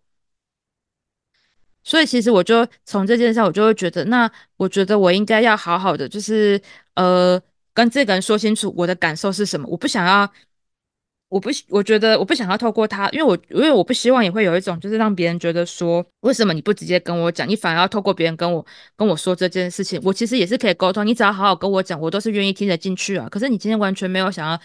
[1.83, 6.61] 所以其实我就从这件事，我就会觉得，那我觉得我应该要好好的，就是
[6.95, 7.41] 呃，
[7.73, 9.67] 跟这个人说清楚我的感受是什么。
[9.69, 10.31] 我不想要，
[11.29, 18.65] 我不，我觉得我不想要透过他，因为我因为我不希望也会有一种，就是让别人觉得说，为什么你不直接跟我讲，你反而要透过别人跟我
[18.97, 20.01] 跟我说这件事情。
[20.05, 23.29] 我其实也是可以沟通，你只要好好跟我讲，我都是愿意听得进去啊。
[23.31, 24.61] 可是你今天完全没有想要。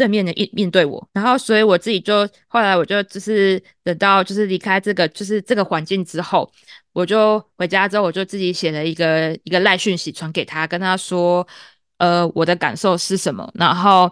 [0.00, 6.50] 正面的面面对我，然后所以我自己就后来我就就是等到就是离开这个就是这个环境之后，
[6.94, 11.46] 我就回家之后我就自己写了一个一个赖讯息传给他，跟他说，
[11.98, 14.10] 呃，我的感受是什么，然后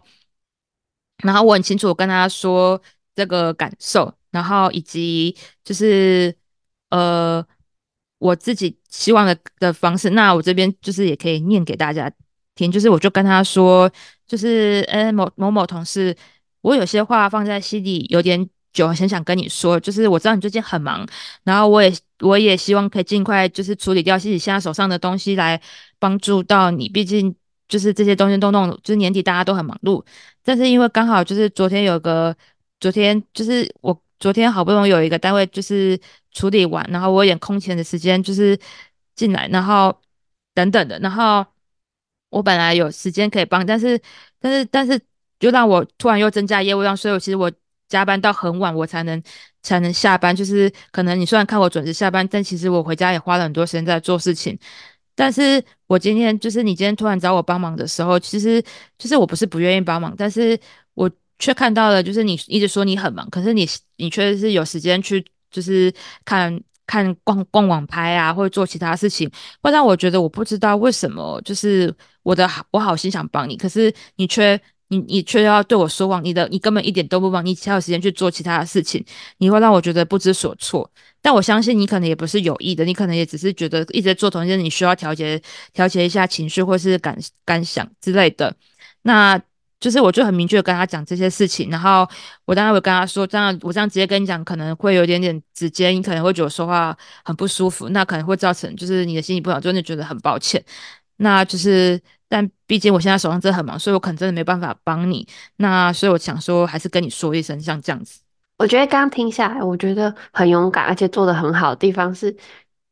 [1.24, 2.78] 然后我很清楚跟他说
[3.14, 5.34] 这个感受，然后以及
[5.64, 6.36] 就是
[6.90, 7.42] 呃
[8.18, 12.12] 我自己希望的的方式，那我这边就是也可以念给大家
[12.58, 13.90] 听，就是我就跟他说。
[14.30, 16.14] 就是，呃，某某某同事，
[16.60, 19.80] 我有些话放在心里有点久，很想跟你说。
[19.80, 21.08] 就是我知道你最近很忙，
[21.44, 21.90] 然后我也
[22.20, 25.58] 我也希望可以尽快就是处理掉自己现在手上的东西，来
[25.98, 26.90] 帮助到你。
[26.90, 27.34] 毕竟
[27.68, 30.04] 就是这些东西都弄，就是年底大家都很忙碌。
[30.44, 32.36] 但是因为刚好就是昨天有个，
[32.80, 35.98] 昨天就是我昨天好不容易有一个单位就是
[36.32, 38.58] 处理完，然后我有点空闲的时间就是
[39.16, 39.98] 进来，然后
[40.52, 41.46] 等等的，然后。
[42.30, 44.00] 我本来有时间可以帮，但是，
[44.40, 45.00] 但是，但是，
[45.38, 47.50] 就让我突然又增加业务量，所以我其实我
[47.88, 49.22] 加班到很晚，我才能
[49.62, 50.34] 才能下班。
[50.36, 54.58] 就是可能你虽然看我准时下班，但其实我回家也花了很多时间在做事情。
[55.14, 58.62] 但是我今天就是你今天突然找我帮忙的时候，其实
[58.98, 60.58] 就是我不是不愿意帮忙，但是
[60.94, 63.66] 我却看到了，就是你一直说你很忙，可是你
[63.96, 65.92] 你确实是有时间去就是
[66.24, 66.60] 看。
[66.88, 69.30] 看逛逛网拍啊，或者做其他事情，
[69.62, 74.58] 会让我觉得我不知道为什么，就是我的好，我好心想帮你，可是你却
[74.88, 79.04] 你你却要对我说谎，你的你根本一点都不帮，你才有时间去做其他的事情，
[79.36, 80.90] 你会让我觉得不知所措。
[81.20, 85.40] 但我相信你可能也不是有意的，你可能也只是觉得一直在做同一件事，你需要调节
[85.72, 88.56] 调节一下情绪或是感感想之类的。
[89.02, 89.40] 那。
[89.80, 92.08] 就是我就很明确跟他讲这些事情，然后
[92.44, 100.62] 我当然会跟他说，这样我这样直接跟你讲，可能会有点点直接，你可能会觉得我说话很不舒服，那可能会造成就是你的心情不好，真的觉得很抱歉。
[101.18, 105.26] 那就是，但毕竟我现在手上真的很忙，所以我可能真的没办法帮你。
[105.56, 108.20] 那所以我想说，还是跟你说一声，像这样子。
[108.56, 112.36] 我觉得刚刚听下来，我觉得很勇敢，而且做的很好的地方是，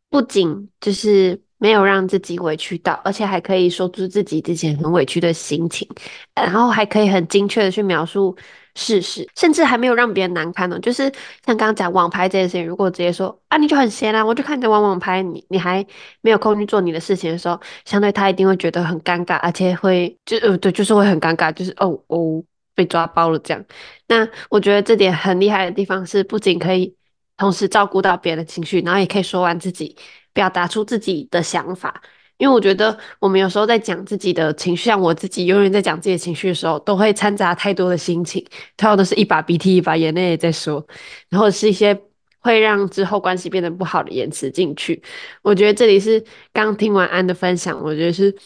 [0.08, 1.40] 不仅就是。
[1.66, 5.84] 没有让自己委屈到，而且还可以说出自己之前很委屈的心情，
[6.32, 8.36] 然后还可以很精确的去描述
[8.76, 10.78] 事实，甚至还没有让别人难堪呢。
[10.78, 11.10] 就是
[11.44, 15.84] 像刚刚讲网拍这件事情，如果直接说啊，你就很闲啊，我就看着玩网拍，你你还
[16.20, 22.44] 没有空去做你的事情的时候，相对他一定会觉得很尴尬，而且会就呃对，就是会很尴尬，就是哦哦
[22.76, 23.64] 被抓包了这样。
[24.06, 26.94] 那我觉得这点很厉害的地方是，不仅可以
[27.36, 29.96] 同时照顾到别人的情绪，然后也可以说完自己。
[30.36, 31.98] 表达出自己的想法，
[32.36, 38.44] 因为我觉得我们有时候在讲自己的情绪，像我自己永远在讲自己的情绪的时候，都会掺杂太多的心情，
[38.76, 40.86] 他要的是一把鼻涕一把眼泪在说，
[41.30, 41.98] 然后是一些
[42.40, 45.02] 会让之后关系变得不好的言辞进去。
[45.40, 46.22] 我觉得这里是
[46.52, 48.36] 刚听完安的分享，我觉得是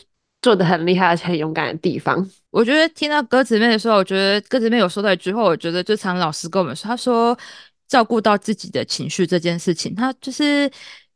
[0.42, 2.24] 做的很厉害而且很勇敢的地方。
[2.50, 7.36] 我觉得听到鸽子妹的时候，我觉得鸽子妹有说到一句话，我觉得就常老师跟我们说，他说
[7.90, 10.70] 照顾到自己的情绪这件事情，他就是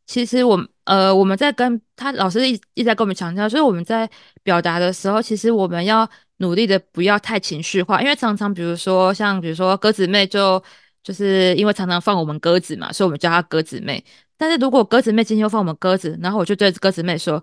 [0.06, 4.10] 其实我呃我们在跟他老师一一直在跟我们强调，就是我们在
[4.42, 6.08] 表达的时候，其实我们要
[6.38, 10.62] 努力的不要太情绪化，因为常常比如说像比如说鸽子妹就
[11.02, 14.04] 就是因为常常放我们鸽子嘛，所以我们叫她鸽子妹。
[14.36, 17.42] 但是如果鸽子妹今天又放我们鸽子，然后我就对鸽子妹说：“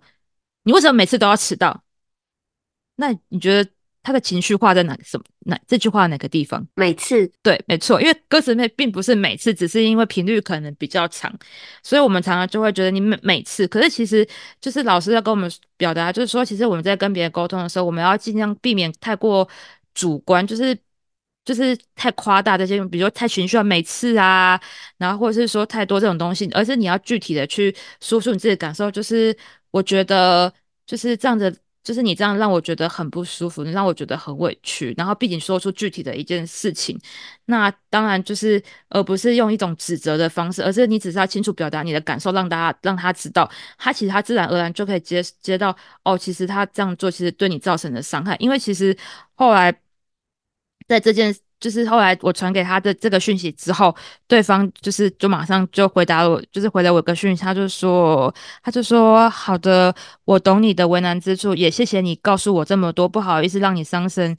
[0.63, 1.83] 你为什么每次都要迟到？”
[2.97, 3.69] 那你觉得
[4.03, 6.65] 她的情绪化在哪什么哪这句话哪个地方？
[6.75, 11.31] 每次对，没错，因为歌词妹并不是每次，只是因为频率可能比较长，
[11.83, 14.27] 所以我们常常就会觉得你每每次，可是其实
[14.59, 19.47] 就是老师要跟我们表达，就是说，其实我们在跟别人沟通的时候，我们要尽量避免太过
[19.93, 20.75] 主观，就是
[21.45, 24.59] 就是太夸大这些，比如说太情绪啊，每次啊，
[24.97, 29.35] 然后或者是说太多这种东西，而是你要具体的去说出你自己的感受，就是
[29.69, 30.51] 我觉得
[30.87, 31.55] 就是这样子。
[31.83, 36.99] 就是你这样让我觉得很不舒服，你让我觉得很委屈，然后毕竟说出具体的一件事情，
[37.45, 48.95] 那当然就是而不是用一种指责的方式，而是你只是要清楚表达你的感受，让大家让他知道，他其实他自然而然就可以接接到哦，其实他这样做其实对你造成的伤害，因为其实
[49.35, 49.73] 后来
[50.87, 51.35] 在这件。
[51.61, 53.95] 就是后来我传给他的这个讯息之后，
[54.27, 58.33] 对方就是就马上就回答我，就是回了我一个讯息，他就说，
[58.63, 59.93] 他就说好的，
[60.25, 64.35] 我懂你的为难之处，也谢谢你告诉我这么多，不好意思让你伤身，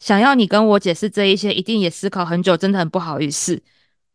[0.00, 3.62] 想要你跟我解释这一些，一定也思考很久，真的很不好意思。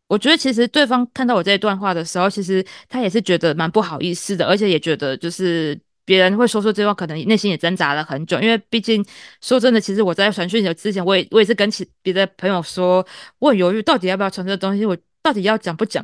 [0.08, 5.80] 我觉得其实对方看到我这一段话的时候，其实他也是觉得蛮不好意思的，而且也觉得就是。
[6.08, 9.04] 别人会说出这话，可能内心也挣扎了很久，因为毕竟
[9.42, 13.06] 说真的，其实我在传讯息之前，我也我也是跟其别的朋友说，
[13.38, 16.02] 我很犹豫到底要不要传这个东西，我到底要讲不讲，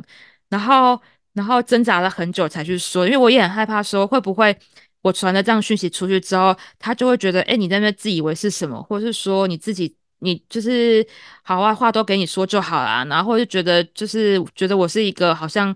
[0.51, 1.01] 然后
[1.33, 4.55] 然后挣扎了很久才去说，因为我也很害怕说会不会
[5.01, 11.07] 我传了这样讯息出去之后，他就会觉得，哎，你在那自以为是什么，或者是说你自己你就是
[11.43, 15.75] 好啊，话都给你说就好啦，然后就觉得就是觉得我是一个好像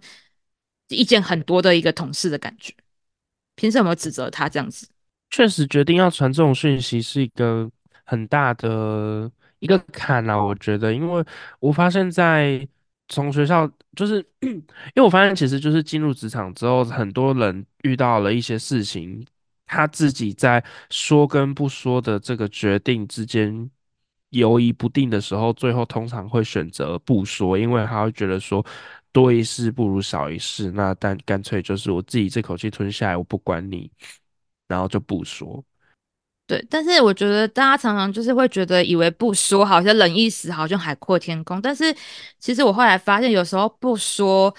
[0.89, 2.74] 意见很多的一个同事的感觉。
[3.59, 4.86] 凭什么指责他这样子？
[5.30, 7.68] 确实，决定要传这种讯息是一个
[8.04, 9.28] 很大的
[9.59, 10.40] 一个坎啊！
[10.40, 11.24] 我觉得，因为
[11.59, 12.66] 我发现，在
[13.09, 14.62] 从学校，就是 因
[14.94, 19.26] 为我发现，其实就是进入职场之后，很多人遇到了一些事情，
[19.66, 23.68] 他自己在说跟不说的这个决定之间
[24.30, 28.64] 犹疑不定的时候，最后通常会选择不说，因为他会觉得说。
[29.18, 33.90] 多一事不如少一事，那但干脆就是我自己这口气吞下来，我不管你，
[34.68, 35.64] 然后就不说。
[36.46, 41.60] 对，但是我觉得大家常常就是会觉得，以为不说好像冷意思，好像海阔天空。
[41.60, 41.92] 但是
[42.38, 44.54] 其实我后来发现，有时候不说，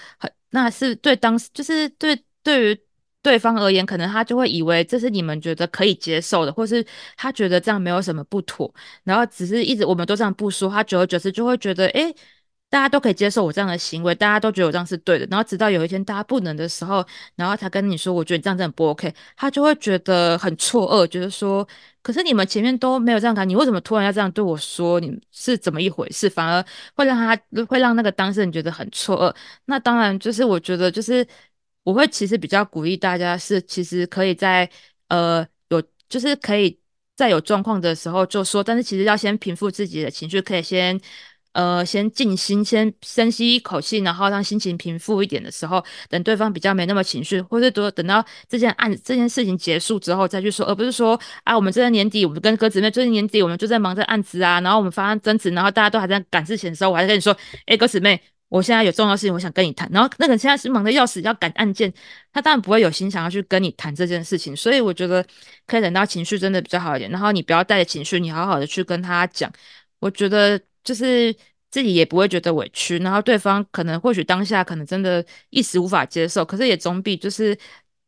[0.50, 2.80] 那是对当时就是对对于
[3.22, 6.84] 对方而言，可能他就会以为这是你们觉得可以接受的，或是
[7.16, 8.70] 他觉得这样没有什么不妥，
[9.04, 12.14] 然后只是一直我们都这样不说，他久而久之就会觉得，哎。
[12.70, 15.26] 大家都可以接受我这样的行为，大家都觉得我这样是对的。
[15.28, 17.04] 然后直到有一天大家不能的时候，
[17.34, 21.66] 然后他跟你说：“我觉得你这样真的不 OK。”他就会觉得很错愕，觉得说
[22.00, 25.00] ：“可是你们前面都没有这样谈，你为什么突然要这样对我说？
[25.00, 26.64] 你是怎么一回事？”反而
[26.94, 29.34] 会让他会让那个当事人觉得很错愕。
[29.64, 31.26] 那当然就是我觉得就是
[31.82, 34.70] 我会其实比较鼓励大家是其实可以在
[35.08, 36.78] 呃有就是可以
[37.16, 41.00] 在有状况的时候就说，但是其实要先平复自己的情绪，可以先。
[41.52, 57.36] 呃，先静心，先深吸一口气，然后让心情平复一点的时候，等对方比较没那么情绪，或者说等到这件案这件事情结束之后再去说，而不是说啊，我们这个年底，我们跟哥姊妹，最近年底我们就在忙这案子啊，然后我们发生争执，然后大家都还在赶事情的时候，我还跟你说，
[57.66, 59.90] 哎，哥姊妹，我现在有重要事情，我想跟你谈。
[59.92, 61.92] 然后那个现在是忙的要死，要赶案件，
[62.32, 64.54] 他当然不会有心想要去跟你谈这件事情。
[64.54, 65.26] 所以我觉得
[65.66, 69.52] 可以等到情绪真的比较好一点，然后你不要带着情绪，你好好的去跟他讲。
[69.98, 70.60] 我觉得。
[70.84, 71.34] 就是
[71.70, 77.56] 自己也不会觉得委屈，然后对方可能或许当下可能真的一时无法接受，可是也总比就是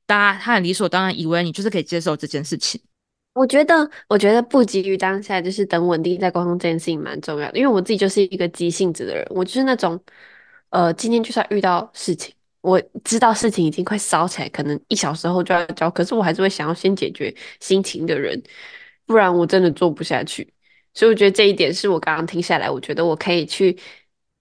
[0.07, 2.81] 大家他很理所当然以为你就是可以接受这件事情。
[3.35, 7.57] 我觉得，我觉得不急于当下，就是等稳定再沟通这件事情蛮重要的。
[7.59, 9.99] 因为我自己就是一个急性子的人，我就是那种
[10.69, 18.43] 呃，今天就算遇到事情，我知道事情已经快烧起来，可能一小时后就要交，可是我还是会想要先解决心情的人，
[19.07, 20.53] 不然我真的做不下去。
[20.95, 23.77] 所以我觉得这一点是我刚刚听下来，我觉得我可以去。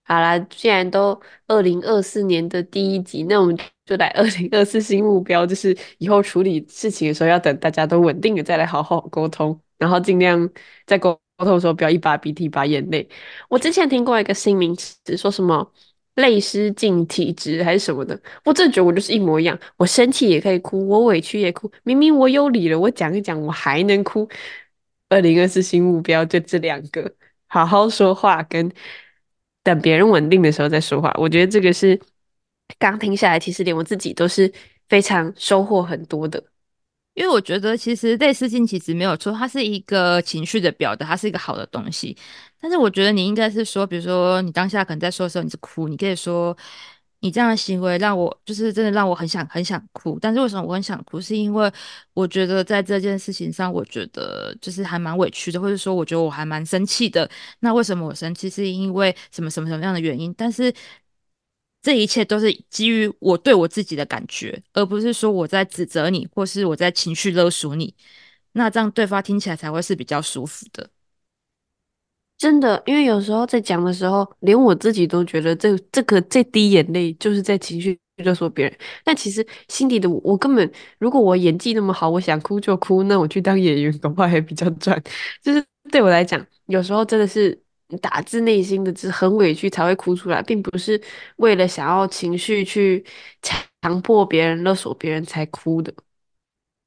[0.03, 10.49] 好啦，既然都二零二四年的第一集，那我们就来二零二四新目标，就是以后处理事情的时候，要等大家都稳定了再来好好沟通，然后尽量
[10.85, 13.07] 在沟沟通的时候不要一把鼻涕一把眼泪。
[13.47, 15.71] 我之前听过一个新名词，说什么
[16.15, 19.57] 泪失禁体质还是什么的，我真的觉得我就是一模一样。
[19.77, 21.71] 我生气也可以哭，我委屈也哭。
[21.83, 24.27] 明明我有理了，我讲一讲我还能哭。
[25.11, 27.13] 二零二四新目标就这两个：
[27.47, 28.71] 好好说话跟
[29.61, 31.13] 等别人稳定的时候再说话。
[31.17, 31.99] 我觉得这个是
[32.79, 34.51] 刚听下来，其实连我自己都是
[34.87, 36.41] 非常收获很多的。
[37.13, 42.17] 因为我觉得其实类似性其实没有错，它是一个情绪的表达，它是一个好的东西。
[42.61, 46.57] 但是我觉得你应该是说，比如说你当下可能在说的时候你是哭，你可以说
[47.21, 50.19] 你这样的行为让我就是真的让我很想很想哭。
[50.19, 51.21] 但是为什么我很想哭？
[51.21, 51.71] 是因为
[52.13, 57.29] 我觉得在这件事情上，我觉得就是还蛮委屈的，或者说我觉得我还蛮生气的。
[57.59, 58.49] 那为什么我生气？
[58.49, 60.33] 是因为什么什么什么样的原因？
[60.37, 60.73] 但是。
[61.83, 67.95] 这一切都是基于我对我自己的感觉，而不是说我在指责你，或是我在情绪勒索你。
[68.51, 70.87] 那这样对方听起来才会是比较舒服的。
[72.41, 78.75] 真的，因为有时候在讲的时候，连我自己都觉得这这个这滴眼泪就是在情绪勒索别人。
[79.03, 84.99] 但其实心底的我，根本如果我演技那么好，我想哭就哭，那我去当演员，恐怕还比较赚。
[85.43, 87.61] 就是对我来讲，有时候真的是。
[88.01, 90.99] 打自内心的，只很委屈才会哭出来，并不是
[91.35, 93.03] 为了想要情绪去
[93.81, 95.93] 强迫别人、勒索别人才哭的。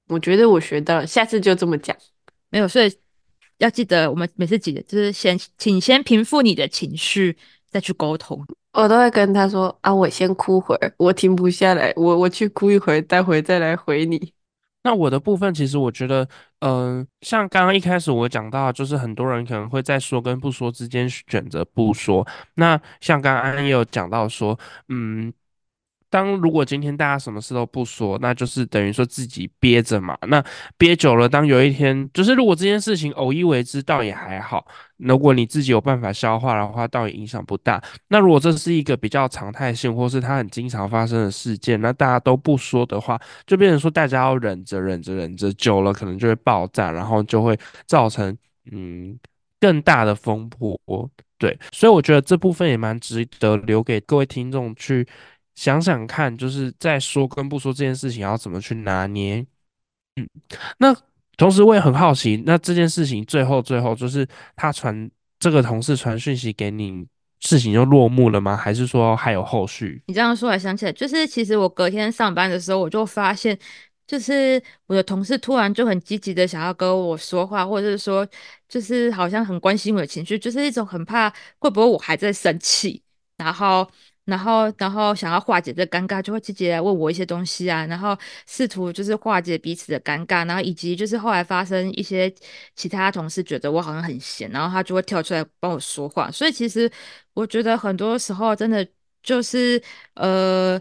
[0.08, 1.94] 我觉得我学到了，下次就这么讲。
[2.48, 2.90] 没有，所以
[3.58, 7.36] 要记得，我们每次记得就是先，请先平复你的情绪，
[7.70, 8.44] 再去沟通。
[8.72, 14.32] 我都会跟他说啊，我先哭会儿，我停不下来，我我去哭一会儿，待会再来回你。
[14.82, 16.28] 那我的部分，其实我觉得，
[16.60, 22.26] 嗯，像刚刚一开始我讲到，就是很多人可能会在说跟不说之间选择不说。
[22.54, 25.32] 那像刚刚安安也有讲到说，嗯。
[26.14, 30.16] 当如果今天大家什么事都不说，那就是等于说自己憋着嘛。
[30.28, 30.40] 那
[30.78, 34.64] 憋久了，当有一天，就是如果这件事情偶一为之，倒也还好。
[34.98, 37.82] 如果你自己有办法消化的话，倒也影响不大。
[38.06, 48.38] 那如果这是一个比较常态性，或是它很经常发生的事件，那大家都不说的话，就变成说大家要忍着、忍着、忍着，久了可能就会爆炸，然后就会造成
[48.70, 49.18] 嗯
[49.58, 50.78] 更大的风波。
[51.38, 55.04] 对，所以我觉得这部分也蛮值得留给各位听众去。
[55.54, 59.46] 想想看，就是在说跟不说这件事情要怎么去拿捏。
[60.16, 60.28] 嗯，
[60.78, 60.94] 那
[61.36, 64.26] 同时我也很好奇，那这件事情最后最后就是
[64.56, 67.06] 他传这个同事传讯息给你，
[67.40, 68.56] 事情就落幕了吗？
[68.56, 70.02] 还是说还有后续？
[70.06, 73.58] 你这样说，我想起来，就是其实我隔天上班的时候，我就发现，
[74.06, 78.26] 就是我的同事突然就很积极的想要跟我说话，或者是说，
[78.68, 83.02] 就是好像很关心我的情绪，就是一种很怕会不会我还在生气，
[83.36, 83.88] 然后。
[84.24, 88.16] 然后，然后想要化解这尴尬，就会积极来问我一些东西啊，然后
[88.46, 92.32] 试图就是化解彼此的尴尬，然后以及就是后来发生一些
[92.74, 96.30] 其他同事觉得我好像很闲，然后他就会跳出来帮我说话。
[96.30, 96.90] 所以其实
[97.34, 98.86] 我觉得很多时候真的
[99.22, 99.82] 就是
[100.14, 100.80] 呃，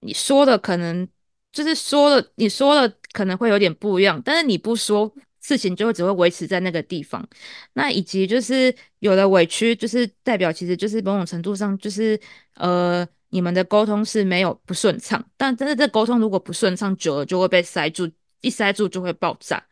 [0.00, 1.08] 你说的可能
[1.52, 5.12] 就是说了，你说了可能会有点不一样，但是你不说。
[5.40, 7.26] 事情就会只会维持在那个地方，
[7.72, 12.18] 那以及就是有了委屈，就是代表其实就是某种程度上就是
[12.54, 18.10] 呃你们的沟通是没有不顺畅，但真的这沟通如果不顺畅久了就会被塞住，
[18.40, 19.64] 一塞住就会爆炸。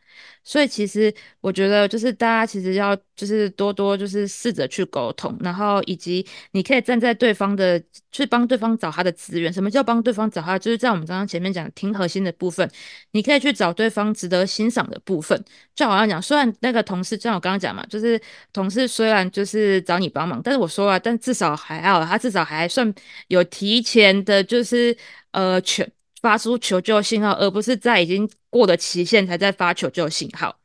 [0.43, 9.51] 所以其实我觉得，就是大家其实要就是多多就是试着去沟通，然后以及你可以站在对方的去帮对方找他的资源。
[9.51, 10.57] 什么叫帮对方找他？
[10.57, 12.69] 就是在我们刚刚前面讲听核心的部分，
[13.11, 15.43] 你可以去找对方值得欣赏的部分。
[15.75, 18.19] 就好像讲，虽然那个同事，像我刚刚讲嘛，就是
[18.51, 22.93] 同事虽然就是找你帮忙，但是我说了，但至少还好，他至少还算
[23.27, 24.95] 有提前的，就是
[25.31, 25.89] 呃全。
[26.21, 30.59] 发出求救信号，而不是在已经过了期限才在发求救信号，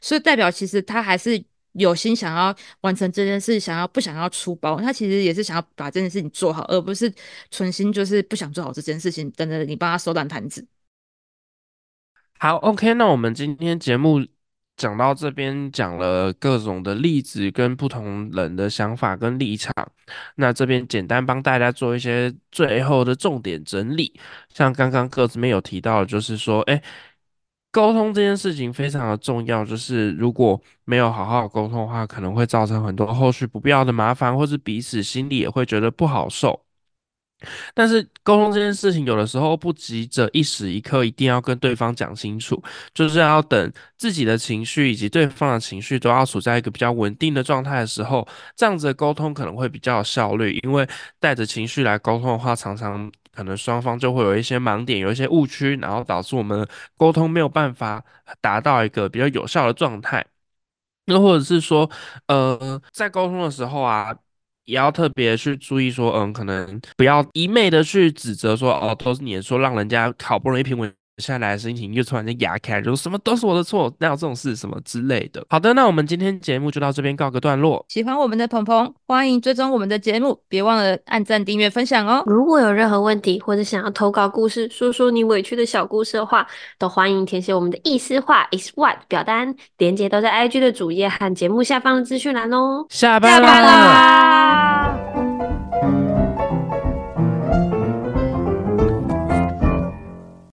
[0.00, 1.42] 所以代表其实他还是
[1.72, 7.12] 有心想要完成这件事，想要不想要出包，他其实也是想要把这件事情做好，而不是
[7.50, 10.66] 存心就是不想做好这件事情，等着你帮他收烂摊子。
[12.38, 14.26] 好，OK，那我们今天节目。
[14.82, 19.72] 讲到这边，讲了各种的例子跟不同人的想法跟立场。
[20.34, 24.12] 那这边简单帮大家做一些最后的重点整理。
[24.52, 26.82] 像刚刚各自没有提到，就是说，哎，
[27.70, 29.64] 沟通这件事情非常的重要。
[29.64, 36.60] 就是如果没有好好沟通的话，可能会造成很多后续不必要的麻烦，或是彼此心里也会觉得不好受。
[37.74, 42.62] 但是沟通这件事情，有的时候不急着一时一刻一定要跟对方讲清楚，
[42.94, 48.26] 就是要等自己的情绪以及对方的情绪都要处在一个比较稳定的状态的时候，
[48.56, 50.58] 这样子的沟通可能会比较有效率。
[50.62, 50.88] 因为
[51.18, 56.66] 带着情绪来沟通的话，常常可能双方就会有一些盲点，有一些误区，然后导致我们
[56.96, 58.02] 沟通没有办法
[58.40, 60.24] 达到一个比较有效的状态。
[61.06, 61.90] 又或者是说，
[62.26, 64.16] 呃，在沟通的时候啊。
[64.64, 75.44] 也要特别去注意说，嗯，可能不要一昧的去指责说，哦，都是你说，让人家好不容易平稳下来的心情又突然间压开，就什么都是我的错，哪有这种事什么之类的。
[75.50, 77.84] 好的，那我们今天节目就到这边告个段落。
[77.88, 82.22] 喜欢我们的鹏鹏，欢迎追踪我们的节目，别忘了按赞、订阅、分享哦。
[82.26, 86.46] 如果有任何问题，或者想要投稿故事，说说你委屈的小故事的话，
[86.78, 92.86] 都欢迎填写我们的意思话 is what 表单，链接都在 IG 的主页和节目下方的资讯栏哦。
[92.88, 93.62] 下班下班。
[93.62, 95.21] 啦！